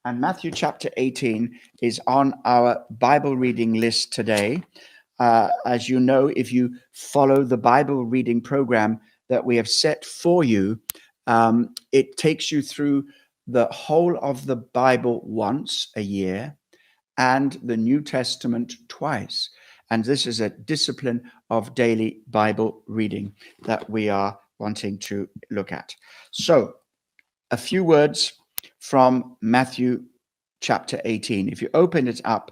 And 0.05 0.21
Matthew 0.21 0.51
chapter 0.51 0.89
18 0.97 1.59
is 1.81 1.99
on 2.07 2.33
our 2.45 2.85
Bible 2.91 3.35
reading 3.35 3.73
list 3.73 4.13
today. 4.13 4.63
Uh, 5.19 5.49
as 5.65 5.89
you 5.89 5.99
know, 5.99 6.27
if 6.35 6.51
you 6.51 6.75
follow 6.93 7.43
the 7.43 7.57
Bible 7.57 8.05
reading 8.05 8.41
program 8.41 8.99
that 9.29 9.43
we 9.43 9.55
have 9.57 9.67
set 9.67 10.05
for 10.05 10.43
you, 10.43 10.79
um, 11.25 11.73
it 11.91 12.17
takes 12.17 12.51
you 12.51 12.61
through 12.61 13.05
the 13.47 13.67
whole 13.67 14.17
of 14.21 14.45
the 14.45 14.57
Bible 14.57 15.21
once 15.25 15.89
a 15.95 16.01
year 16.01 16.55
and 17.17 17.57
the 17.63 17.77
New 17.77 18.01
Testament 18.01 18.73
twice. 18.89 19.49
And 19.89 20.03
this 20.03 20.27
is 20.27 20.41
a 20.41 20.49
discipline 20.49 21.31
of 21.49 21.73
daily 21.73 22.21
Bible 22.27 22.83
reading 22.87 23.33
that 23.63 23.89
we 23.89 24.09
are 24.09 24.37
wanting 24.59 24.99
to 24.99 25.29
look 25.49 25.71
at. 25.71 25.95
So, 26.31 26.73
a 27.51 27.57
few 27.57 27.83
words 27.83 28.33
from 28.79 29.37
Matthew 29.41 30.03
chapter 30.59 30.99
18. 31.05 31.47
If 31.47 31.61
you 31.61 31.69
open 31.73 32.07
it 32.07 32.19
up, 32.25 32.51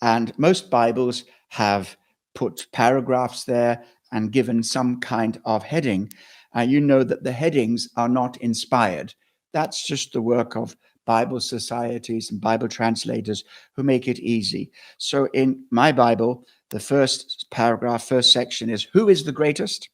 and 0.00 0.36
most 0.36 0.70
Bibles 0.70 1.24
have 1.50 1.96
put 2.34 2.66
paragraphs 2.72 3.44
there 3.44 3.84
and 4.10 4.32
given 4.32 4.62
some 4.62 4.98
kind 5.00 5.40
of 5.44 5.62
heading, 5.62 6.10
uh, 6.56 6.62
you 6.62 6.80
know 6.80 7.04
that 7.04 7.22
the 7.22 7.32
headings 7.32 7.88
are 7.96 8.08
not 8.08 8.36
inspired. 8.38 9.14
That's 9.52 9.86
just 9.86 10.12
the 10.12 10.22
work 10.22 10.56
of 10.56 10.76
Bible 11.04 11.40
societies 11.40 12.30
and 12.30 12.40
Bible 12.40 12.68
translators 12.68 13.44
who 13.74 13.82
make 13.82 14.08
it 14.08 14.18
easy. 14.20 14.70
So 14.98 15.28
in 15.32 15.64
my 15.70 15.92
Bible, 15.92 16.46
the 16.70 16.80
first 16.80 17.46
paragraph, 17.50 18.04
first 18.04 18.32
section 18.32 18.70
is 18.70 18.84
Who 18.92 19.08
is 19.08 19.24
the 19.24 19.32
greatest? 19.32 19.88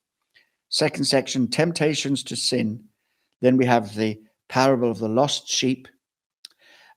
Second 0.69 1.05
section, 1.05 1.49
Temptations 1.49 2.23
to 2.25 2.37
sin. 2.37 2.85
Then 3.41 3.57
we 3.57 3.65
have 3.67 3.95
the 3.95 4.21
parable 4.49 4.91
of 4.91 4.99
the 4.99 5.09
lost 5.09 5.49
sheep. 5.49 5.89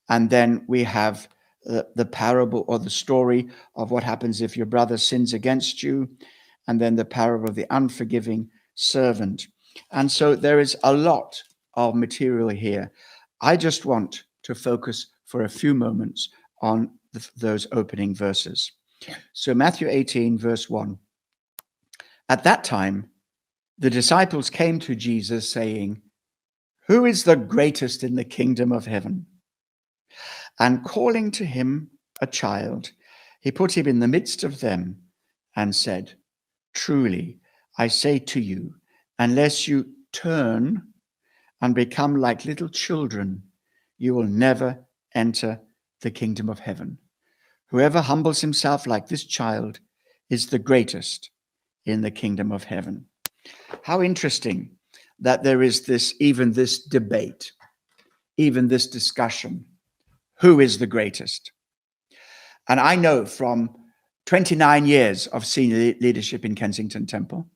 And 0.09 0.29
then 0.29 0.65
we 0.67 0.83
have 0.83 1.29
the, 1.63 1.87
the 1.95 2.05
parable 2.05 2.65
or 2.67 2.79
the 2.79 2.89
story 2.89 3.49
of 3.75 3.91
what 3.91 4.03
happens 4.03 4.41
if 4.41 4.57
your 4.57 4.65
brother 4.65 4.97
sins 4.97 5.33
against 5.33 5.81
you. 5.81 6.09
And 6.67 6.81
then 6.81 6.95
the 6.95 7.05
parable 7.05 7.49
of 7.49 7.55
the 7.55 7.67
unforgiving 7.69 8.49
servant. 8.75 9.47
And 9.91 10.11
so 10.11 10.35
there 10.35 10.59
is 10.59 10.75
a 10.83 10.93
lot 10.93 11.41
of 11.75 11.95
material 11.95 12.49
here. 12.49 12.91
I 13.41 13.57
just 13.57 13.85
want 13.85 14.23
to 14.43 14.55
focus 14.55 15.07
for 15.25 15.43
a 15.43 15.49
few 15.49 15.73
moments 15.73 16.29
on 16.61 16.91
the, 17.13 17.27
those 17.37 17.67
opening 17.71 18.13
verses. 18.13 18.71
So, 19.33 19.53
Matthew 19.53 19.87
18, 19.89 20.37
verse 20.37 20.69
1. 20.69 20.97
At 22.29 22.43
that 22.43 22.63
time, 22.63 23.09
the 23.79 23.89
disciples 23.89 24.49
came 24.49 24.79
to 24.79 24.95
Jesus 24.95 25.49
saying, 25.49 26.01
Who 26.87 27.05
is 27.05 27.23
the 27.23 27.35
greatest 27.35 28.03
in 28.03 28.15
the 28.15 28.23
kingdom 28.23 28.71
of 28.71 28.85
heaven? 28.85 29.25
And 30.59 30.83
calling 30.83 31.31
to 31.31 31.45
him 31.45 31.89
a 32.21 32.27
child, 32.27 32.91
he 33.41 33.51
put 33.51 33.75
him 33.75 33.87
in 33.87 33.99
the 33.99 34.07
midst 34.07 34.43
of 34.43 34.59
them 34.59 35.01
and 35.55 35.75
said, 35.75 36.13
Truly, 36.73 37.39
I 37.77 37.87
say 37.87 38.19
to 38.19 38.39
you, 38.39 38.75
unless 39.17 39.67
you 39.67 39.87
turn 40.11 40.90
and 41.61 41.75
become 41.75 42.15
like 42.15 42.45
little 42.45 42.69
children, 42.69 43.43
you 43.97 44.15
will 44.15 44.25
never 44.25 44.79
enter 45.13 45.61
the 46.01 46.11
kingdom 46.11 46.49
of 46.49 46.59
heaven. 46.59 46.97
Whoever 47.67 48.01
humbles 48.01 48.41
himself 48.41 48.87
like 48.87 49.07
this 49.07 49.23
child 49.23 49.79
is 50.29 50.47
the 50.47 50.59
greatest 50.59 51.29
in 51.85 52.01
the 52.01 52.11
kingdom 52.11 52.51
of 52.51 52.63
heaven. 52.63 53.05
How 53.83 54.01
interesting 54.01 54.71
that 55.19 55.43
there 55.43 55.61
is 55.61 55.85
this, 55.85 56.13
even 56.19 56.51
this 56.51 56.83
debate, 56.83 57.51
even 58.37 58.67
this 58.67 58.87
discussion 58.87 59.65
who 60.39 60.59
is 60.59 60.79
the 60.79 60.87
greatest? 60.87 61.51
And 62.67 62.79
I 62.79 62.95
know 62.95 63.25
from 63.25 63.75
29 64.25 64.85
years 64.85 65.27
of 65.27 65.45
senior 65.45 65.93
leadership 66.01 66.45
in 66.45 66.55
Kensington 66.55 67.05
Temple 67.05 67.47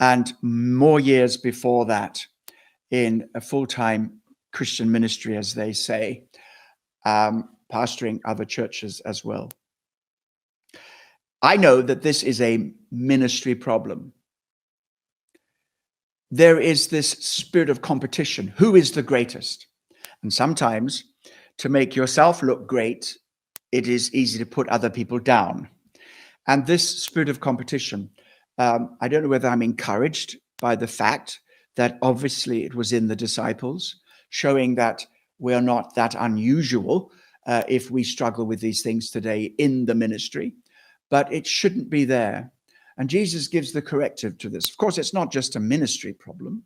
and 0.00 0.32
more 0.42 1.00
years 1.00 1.36
before 1.36 1.86
that 1.86 2.24
in 2.90 3.28
a 3.34 3.40
full 3.40 3.66
time 3.66 4.20
Christian 4.52 4.90
ministry, 4.90 5.36
as 5.36 5.54
they 5.54 5.72
say, 5.72 6.24
um, 7.04 7.48
pastoring 7.72 8.20
other 8.24 8.44
churches 8.44 9.00
as 9.00 9.24
well. 9.24 9.50
I 11.42 11.56
know 11.56 11.82
that 11.82 12.02
this 12.02 12.22
is 12.22 12.40
a 12.40 12.72
ministry 12.90 13.54
problem. 13.54 14.12
There 16.30 16.60
is 16.60 16.88
this 16.88 17.10
spirit 17.10 17.70
of 17.70 17.80
competition. 17.80 18.52
Who 18.56 18.74
is 18.74 18.92
the 18.92 19.02
greatest? 19.02 19.66
And 20.22 20.32
sometimes 20.32 21.04
to 21.58 21.68
make 21.68 21.94
yourself 21.94 22.42
look 22.42 22.66
great, 22.66 23.16
it 23.72 23.86
is 23.86 24.12
easy 24.14 24.38
to 24.38 24.46
put 24.46 24.68
other 24.68 24.90
people 24.90 25.18
down. 25.18 25.68
And 26.46 26.66
this 26.66 27.02
spirit 27.02 27.28
of 27.28 27.40
competition, 27.40 28.10
um, 28.58 28.96
I 29.00 29.08
don't 29.08 29.22
know 29.22 29.28
whether 29.28 29.48
I'm 29.48 29.62
encouraged 29.62 30.36
by 30.60 30.76
the 30.76 30.86
fact 30.86 31.40
that 31.78 31.96
obviously 32.02 32.64
it 32.64 32.74
was 32.74 32.92
in 32.92 33.06
the 33.06 33.14
disciples, 33.14 34.00
showing 34.30 34.74
that 34.74 35.06
we're 35.38 35.60
not 35.60 35.94
that 35.94 36.16
unusual 36.18 37.12
uh, 37.46 37.62
if 37.68 37.88
we 37.88 38.02
struggle 38.02 38.44
with 38.44 38.60
these 38.60 38.82
things 38.82 39.10
today 39.10 39.54
in 39.58 39.86
the 39.86 39.94
ministry, 39.94 40.54
but 41.08 41.32
it 41.32 41.46
shouldn't 41.46 41.88
be 41.88 42.04
there. 42.04 42.50
And 42.98 43.08
Jesus 43.08 43.46
gives 43.46 43.70
the 43.70 43.80
corrective 43.80 44.36
to 44.38 44.48
this. 44.48 44.68
Of 44.68 44.76
course, 44.76 44.98
it's 44.98 45.14
not 45.14 45.30
just 45.30 45.54
a 45.54 45.60
ministry 45.60 46.12
problem. 46.12 46.64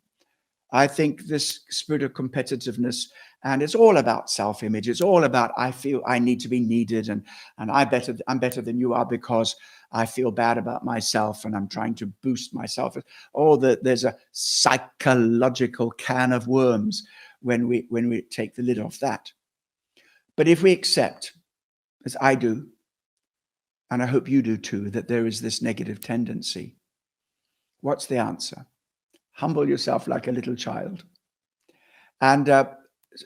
I 0.71 0.87
think 0.87 1.27
this 1.27 1.59
spirit 1.69 2.01
of 2.01 2.13
competitiveness, 2.13 3.05
and 3.43 3.61
it's 3.61 3.75
all 3.75 3.97
about 3.97 4.31
self-image. 4.31 4.89
It's 4.89 5.01
all 5.01 5.25
about 5.25 5.51
I 5.55 5.69
feel 5.71 6.01
I 6.07 6.17
need 6.17 6.39
to 6.39 6.49
be 6.49 6.59
needed, 6.59 7.09
and 7.09 7.23
and 7.59 7.69
I 7.69 7.85
better 7.85 8.17
I'm 8.27 8.39
better 8.39 8.63
than 8.63 8.79
you 8.79 8.95
are 8.95 9.05
because 9.05 9.55
I 9.93 10.05
feel 10.05 10.31
bad 10.31 10.57
about 10.57 10.83
myself, 10.83 11.45
and 11.45 11.55
I'm 11.55 11.67
trying 11.67 11.95
to 11.95 12.07
boost 12.07 12.53
myself. 12.53 12.97
Oh, 13.33 13.55
the, 13.55 13.79
there's 13.81 14.03
a 14.03 14.17
psychological 14.31 15.91
can 15.91 16.33
of 16.33 16.47
worms 16.47 17.03
when 17.41 17.67
we 17.67 17.85
when 17.89 18.09
we 18.09 18.23
take 18.23 18.55
the 18.55 18.63
lid 18.63 18.79
off 18.79 18.99
that. 18.99 19.31
But 20.35 20.47
if 20.47 20.63
we 20.63 20.71
accept, 20.71 21.33
as 22.05 22.17
I 22.19 22.35
do, 22.35 22.67
and 23.91 24.01
I 24.01 24.07
hope 24.07 24.27
you 24.27 24.41
do 24.41 24.57
too, 24.57 24.89
that 24.89 25.07
there 25.07 25.27
is 25.27 25.39
this 25.39 25.61
negative 25.61 26.01
tendency, 26.01 26.75
what's 27.81 28.07
the 28.07 28.17
answer? 28.17 28.65
humble 29.33 29.67
yourself 29.67 30.07
like 30.07 30.27
a 30.27 30.31
little 30.31 30.55
child. 30.55 31.03
And 32.21 32.47
uh, 32.47 32.69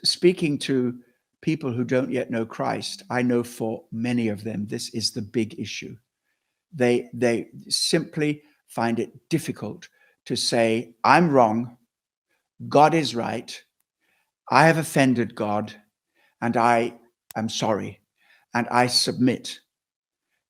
speaking 0.04 0.58
to 0.60 0.98
people 1.40 1.72
who 1.72 1.84
don't 1.84 2.10
yet 2.10 2.30
know 2.30 2.44
Christ, 2.44 3.04
I 3.10 3.22
know 3.22 3.44
for 3.44 3.84
many 3.92 4.28
of 4.28 4.42
them, 4.42 4.66
this 4.66 4.88
is 4.90 5.12
the 5.12 5.22
big 5.22 5.58
issue. 5.60 5.96
They, 6.72 7.08
they 7.12 7.48
simply 7.68 8.42
find 8.66 8.98
it 8.98 9.28
difficult 9.28 9.88
to 10.26 10.36
say, 10.36 10.94
I'm 11.04 11.30
wrong, 11.30 11.76
God 12.68 12.94
is 12.94 13.14
right, 13.14 13.62
I 14.50 14.66
have 14.66 14.78
offended 14.78 15.34
God, 15.34 15.74
and 16.40 16.56
I 16.56 16.98
am 17.36 17.48
sorry, 17.48 18.00
and 18.54 18.68
I 18.68 18.86
submit. 18.86 19.60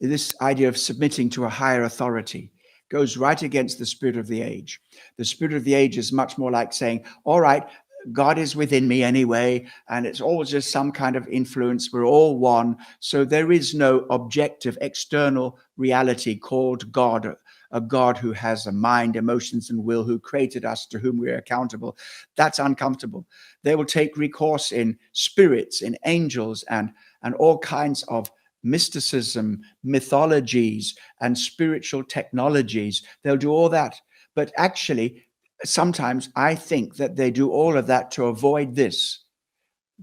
This 0.00 0.34
idea 0.40 0.68
of 0.68 0.78
submitting 0.78 1.30
to 1.30 1.44
a 1.44 1.48
higher 1.48 1.82
authority 1.82 2.52
goes 2.90 3.16
right 3.16 3.42
against 3.42 3.78
the 3.78 3.86
spirit 3.86 4.16
of 4.16 4.26
the 4.26 4.42
age. 4.42 4.80
The 5.16 5.24
spirit 5.24 5.54
of 5.54 5.64
the 5.64 5.74
age 5.74 5.98
is 5.98 6.12
much 6.12 6.38
more 6.38 6.50
like 6.50 6.72
saying, 6.72 7.04
All 7.24 7.40
right, 7.40 7.64
God 8.12 8.38
is 8.38 8.56
within 8.56 8.88
me 8.88 9.02
anyway, 9.02 9.66
and 9.88 10.06
it's 10.06 10.20
all 10.20 10.44
just 10.44 10.70
some 10.70 10.92
kind 10.92 11.16
of 11.16 11.26
influence. 11.28 11.92
We're 11.92 12.06
all 12.06 12.38
one. 12.38 12.76
So 13.00 13.24
there 13.24 13.52
is 13.52 13.74
no 13.74 14.06
objective 14.10 14.78
external 14.80 15.58
reality 15.76 16.36
called 16.36 16.90
God, 16.92 17.34
a 17.70 17.80
God 17.80 18.16
who 18.16 18.32
has 18.32 18.66
a 18.66 18.72
mind, 18.72 19.16
emotions, 19.16 19.70
and 19.70 19.84
will, 19.84 20.04
who 20.04 20.18
created 20.18 20.64
us, 20.64 20.86
to 20.86 20.98
whom 20.98 21.18
we're 21.18 21.38
accountable. 21.38 21.96
That's 22.36 22.58
uncomfortable. 22.58 23.26
They 23.62 23.74
will 23.74 23.84
take 23.84 24.16
recourse 24.16 24.72
in 24.72 24.98
spirits, 25.12 25.82
in 25.82 25.96
angels, 26.06 26.64
and, 26.70 26.92
and 27.22 27.34
all 27.34 27.58
kinds 27.58 28.02
of 28.04 28.30
mysticism, 28.62 29.60
mythologies, 29.84 30.96
and 31.20 31.36
spiritual 31.36 32.04
technologies. 32.04 33.02
They'll 33.22 33.36
do 33.36 33.50
all 33.50 33.68
that. 33.68 34.00
But 34.34 34.52
actually, 34.56 35.27
sometimes 35.64 36.30
I 36.36 36.54
think 36.54 36.96
that 36.96 37.16
they 37.16 37.30
do 37.30 37.50
all 37.50 37.76
of 37.76 37.86
that 37.88 38.10
to 38.12 38.26
avoid 38.26 38.74
this 38.74 39.24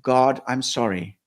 God, 0.01 0.41
I'm 0.47 0.61
sorry. 0.61 1.17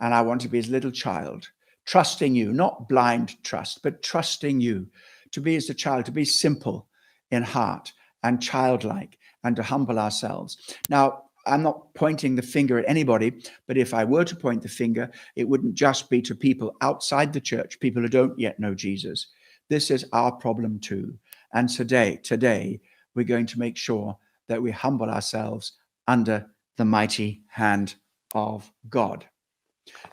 And 0.00 0.14
I 0.14 0.22
want 0.22 0.40
to 0.42 0.48
be 0.48 0.58
his 0.58 0.70
little 0.70 0.90
child, 0.90 1.48
trusting 1.84 2.34
you, 2.34 2.52
not 2.52 2.88
blind 2.88 3.42
trust, 3.42 3.82
but 3.82 4.02
trusting 4.02 4.60
you 4.60 4.88
to 5.32 5.40
be 5.40 5.56
as 5.56 5.68
a 5.70 5.74
child, 5.74 6.04
to 6.06 6.12
be 6.12 6.24
simple 6.24 6.86
in 7.30 7.42
heart 7.42 7.92
and 8.22 8.42
childlike 8.42 9.18
and 9.42 9.56
to 9.56 9.62
humble 9.62 9.98
ourselves. 9.98 10.58
Now, 10.88 11.24
I'm 11.46 11.62
not 11.62 11.92
pointing 11.94 12.34
the 12.34 12.42
finger 12.42 12.78
at 12.78 12.88
anybody, 12.88 13.42
but 13.66 13.76
if 13.76 13.92
I 13.92 14.04
were 14.04 14.24
to 14.24 14.36
point 14.36 14.62
the 14.62 14.68
finger, 14.68 15.10
it 15.36 15.48
wouldn't 15.48 15.74
just 15.74 16.08
be 16.08 16.22
to 16.22 16.34
people 16.34 16.74
outside 16.80 17.32
the 17.32 17.40
church, 17.40 17.80
people 17.80 18.02
who 18.02 18.08
don't 18.08 18.38
yet 18.38 18.58
know 18.58 18.74
Jesus. 18.74 19.26
This 19.68 19.90
is 19.90 20.06
our 20.12 20.32
problem 20.32 20.80
too. 20.80 21.18
And 21.52 21.68
today, 21.68 22.20
today, 22.22 22.80
we're 23.14 23.24
going 23.24 23.46
to 23.46 23.58
make 23.58 23.76
sure 23.76 24.16
that 24.48 24.62
we 24.62 24.70
humble 24.70 25.10
ourselves 25.10 25.72
under 26.06 26.46
the 26.76 26.84
mighty 26.84 27.42
hand 27.48 27.94
of 28.34 28.70
God. 28.88 29.24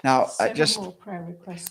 Now, 0.03 0.29
uh, 0.39 0.49
just 0.49 0.79
we'll, 0.79 0.97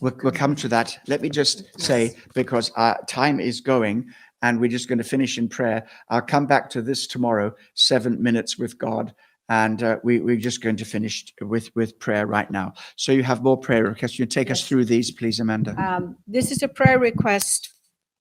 we'll, 0.01 0.33
come 0.33 0.55
to 0.57 0.69
that. 0.69 0.99
Let 1.07 1.21
me 1.21 1.29
just 1.29 1.63
yes. 1.63 1.87
say, 1.87 2.17
because 2.35 2.71
our 2.77 2.99
time 3.07 3.41
is 3.41 3.61
going 3.61 4.09
and 4.43 4.59
we're 4.59 4.71
just 4.71 4.89
going 4.89 4.99
to 4.99 5.05
finish 5.05 5.37
in 5.37 5.49
prayer, 5.49 5.87
I'll 6.09 6.23
come 6.23 6.47
back 6.47 6.71
to 6.71 6.83
this 6.83 7.07
tomorrow, 7.07 7.55
seven 7.75 8.23
minutes 8.23 8.59
with 8.59 8.79
God 8.79 9.15
and 9.51 9.83
uh, 9.83 9.99
we, 10.05 10.21
we're 10.21 10.37
just 10.37 10.63
going 10.63 10.77
to 10.77 10.85
finish 10.85 11.27
with 11.43 11.75
with 11.75 11.99
prayer 11.99 12.27
right 12.27 12.51
now. 12.51 12.73
So 12.97 13.11
you 13.13 13.25
have 13.25 13.43
more 13.43 13.59
prayer 13.59 13.83
requests. 13.83 14.19
You 14.19 14.25
take 14.25 14.49
yes. 14.49 14.61
us 14.63 14.69
through 14.69 14.85
these, 14.87 15.11
please, 15.11 15.41
Amanda. 15.41 15.75
Um, 15.77 16.17
this 16.27 16.53
is 16.53 16.63
a 16.63 16.69
prayer 16.69 16.99
request. 16.99 17.69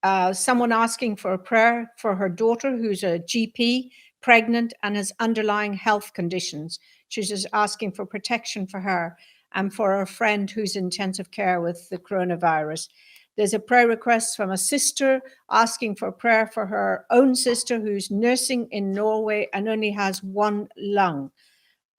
Uh, 0.03 0.31
someone 0.31 0.71
asking 0.71 1.15
for 1.15 1.33
a 1.33 1.39
prayer 1.39 1.91
for 1.97 2.15
her 2.15 2.29
daughter, 2.29 2.75
who's 2.75 3.03
a 3.03 3.19
GP, 3.19 3.89
pregnant, 4.21 4.73
and 4.83 4.95
has 4.95 5.11
underlying 5.19 5.73
health 5.73 6.13
conditions. 6.13 6.79
She's 7.09 7.29
just 7.29 7.47
asking 7.53 7.93
for 7.93 8.05
protection 8.05 8.67
for 8.67 8.79
her 8.79 9.17
and 9.53 9.73
for 9.73 9.91
her 9.91 10.05
friend 10.05 10.49
who's 10.49 10.75
in 10.75 10.85
intensive 10.85 11.31
care 11.31 11.59
with 11.59 11.89
the 11.89 11.97
coronavirus. 11.97 12.87
There's 13.35 13.53
a 13.53 13.59
prayer 13.59 13.87
request 13.87 14.35
from 14.35 14.51
a 14.51 14.57
sister 14.57 15.21
asking 15.49 15.95
for 15.95 16.11
prayer 16.11 16.47
for 16.47 16.65
her 16.65 17.05
own 17.09 17.35
sister 17.35 17.79
who's 17.79 18.11
nursing 18.11 18.67
in 18.71 18.91
Norway 18.91 19.47
and 19.53 19.69
only 19.69 19.91
has 19.91 20.21
one 20.21 20.67
lung. 20.77 21.31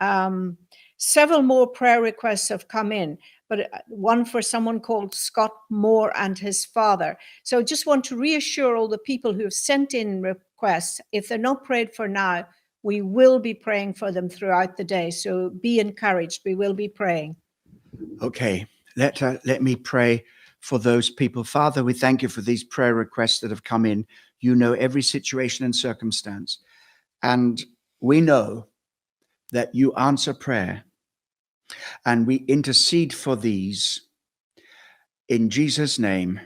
Um, 0.01 0.59
several 0.99 1.43
more 1.43 1.67
prayer 1.67 2.03
requests 2.03 2.49
have 2.51 2.69
come 2.69 2.93
in, 2.93 3.19
but 3.51 3.61
uh, 3.75 3.79
one 3.89 4.25
for 4.25 4.41
someone 4.41 4.81
called 4.81 5.15
Scott 5.15 5.51
Moore 5.69 6.17
and 6.17 6.39
his 6.39 6.65
father. 6.65 7.19
So 7.43 7.63
just 7.63 7.85
want 7.85 8.05
to 8.05 8.17
reassure 8.17 8.77
all 8.77 8.89
the 8.89 8.97
people 8.97 9.35
who 9.35 9.43
have 9.43 9.53
sent 9.53 9.93
in 9.93 10.23
requests, 10.23 11.01
if 11.13 11.29
they're 11.29 11.37
not 11.37 11.65
prayed 11.65 11.93
for 11.93 12.09
now, 12.09 12.47
we 12.83 13.03
will 13.03 13.39
be 13.41 13.53
praying 13.53 13.95
for 13.95 14.11
them 14.11 14.31
throughout 14.31 14.79
the 14.79 14.85
day. 14.85 15.11
So 15.11 15.51
be 15.51 15.81
encouraged. 15.81 16.43
We 16.47 16.55
will 16.55 16.73
be 16.73 16.89
praying. 16.89 17.37
Okay. 18.23 18.67
Let, 18.97 19.21
uh, 19.23 19.39
let 19.45 19.63
me 19.63 19.77
pray 19.77 20.25
for 20.61 20.79
those 20.79 21.11
people. 21.11 21.45
Father, 21.45 21.83
we 21.83 21.93
thank 21.93 22.23
you 22.23 22.29
for 22.29 22.41
these 22.41 22.65
prayer 22.65 22.95
requests 22.95 23.41
that 23.41 23.51
have 23.51 23.65
come 23.65 23.85
in. 23.85 24.07
You 24.39 24.55
know 24.55 24.73
every 24.75 25.03
situation 25.03 25.65
and 25.65 25.75
circumstance. 25.75 26.59
And 27.23 27.63
we 28.01 28.21
know 28.21 28.69
that 29.53 29.75
you 29.75 29.93
answer 29.95 30.33
prayer. 30.33 30.85
And 32.05 32.27
we 32.27 32.37
intercede 32.49 33.13
for 33.13 33.37
these 33.37 34.03
in 35.29 35.51
Jesus' 35.51 35.99
name. 35.99 36.41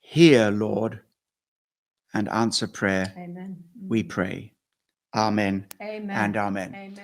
Hear, 0.00 0.50
Lord, 0.50 1.00
and 2.12 2.28
answer 2.28 2.66
prayer. 2.66 3.12
Amen. 3.16 3.64
We 3.86 4.02
mm-hmm. 4.02 4.08
pray. 4.08 4.52
Amen. 5.14 5.66
Amen. 5.82 6.10
And 6.16 6.36
amen. 6.36 6.68
Amen. 6.68 6.94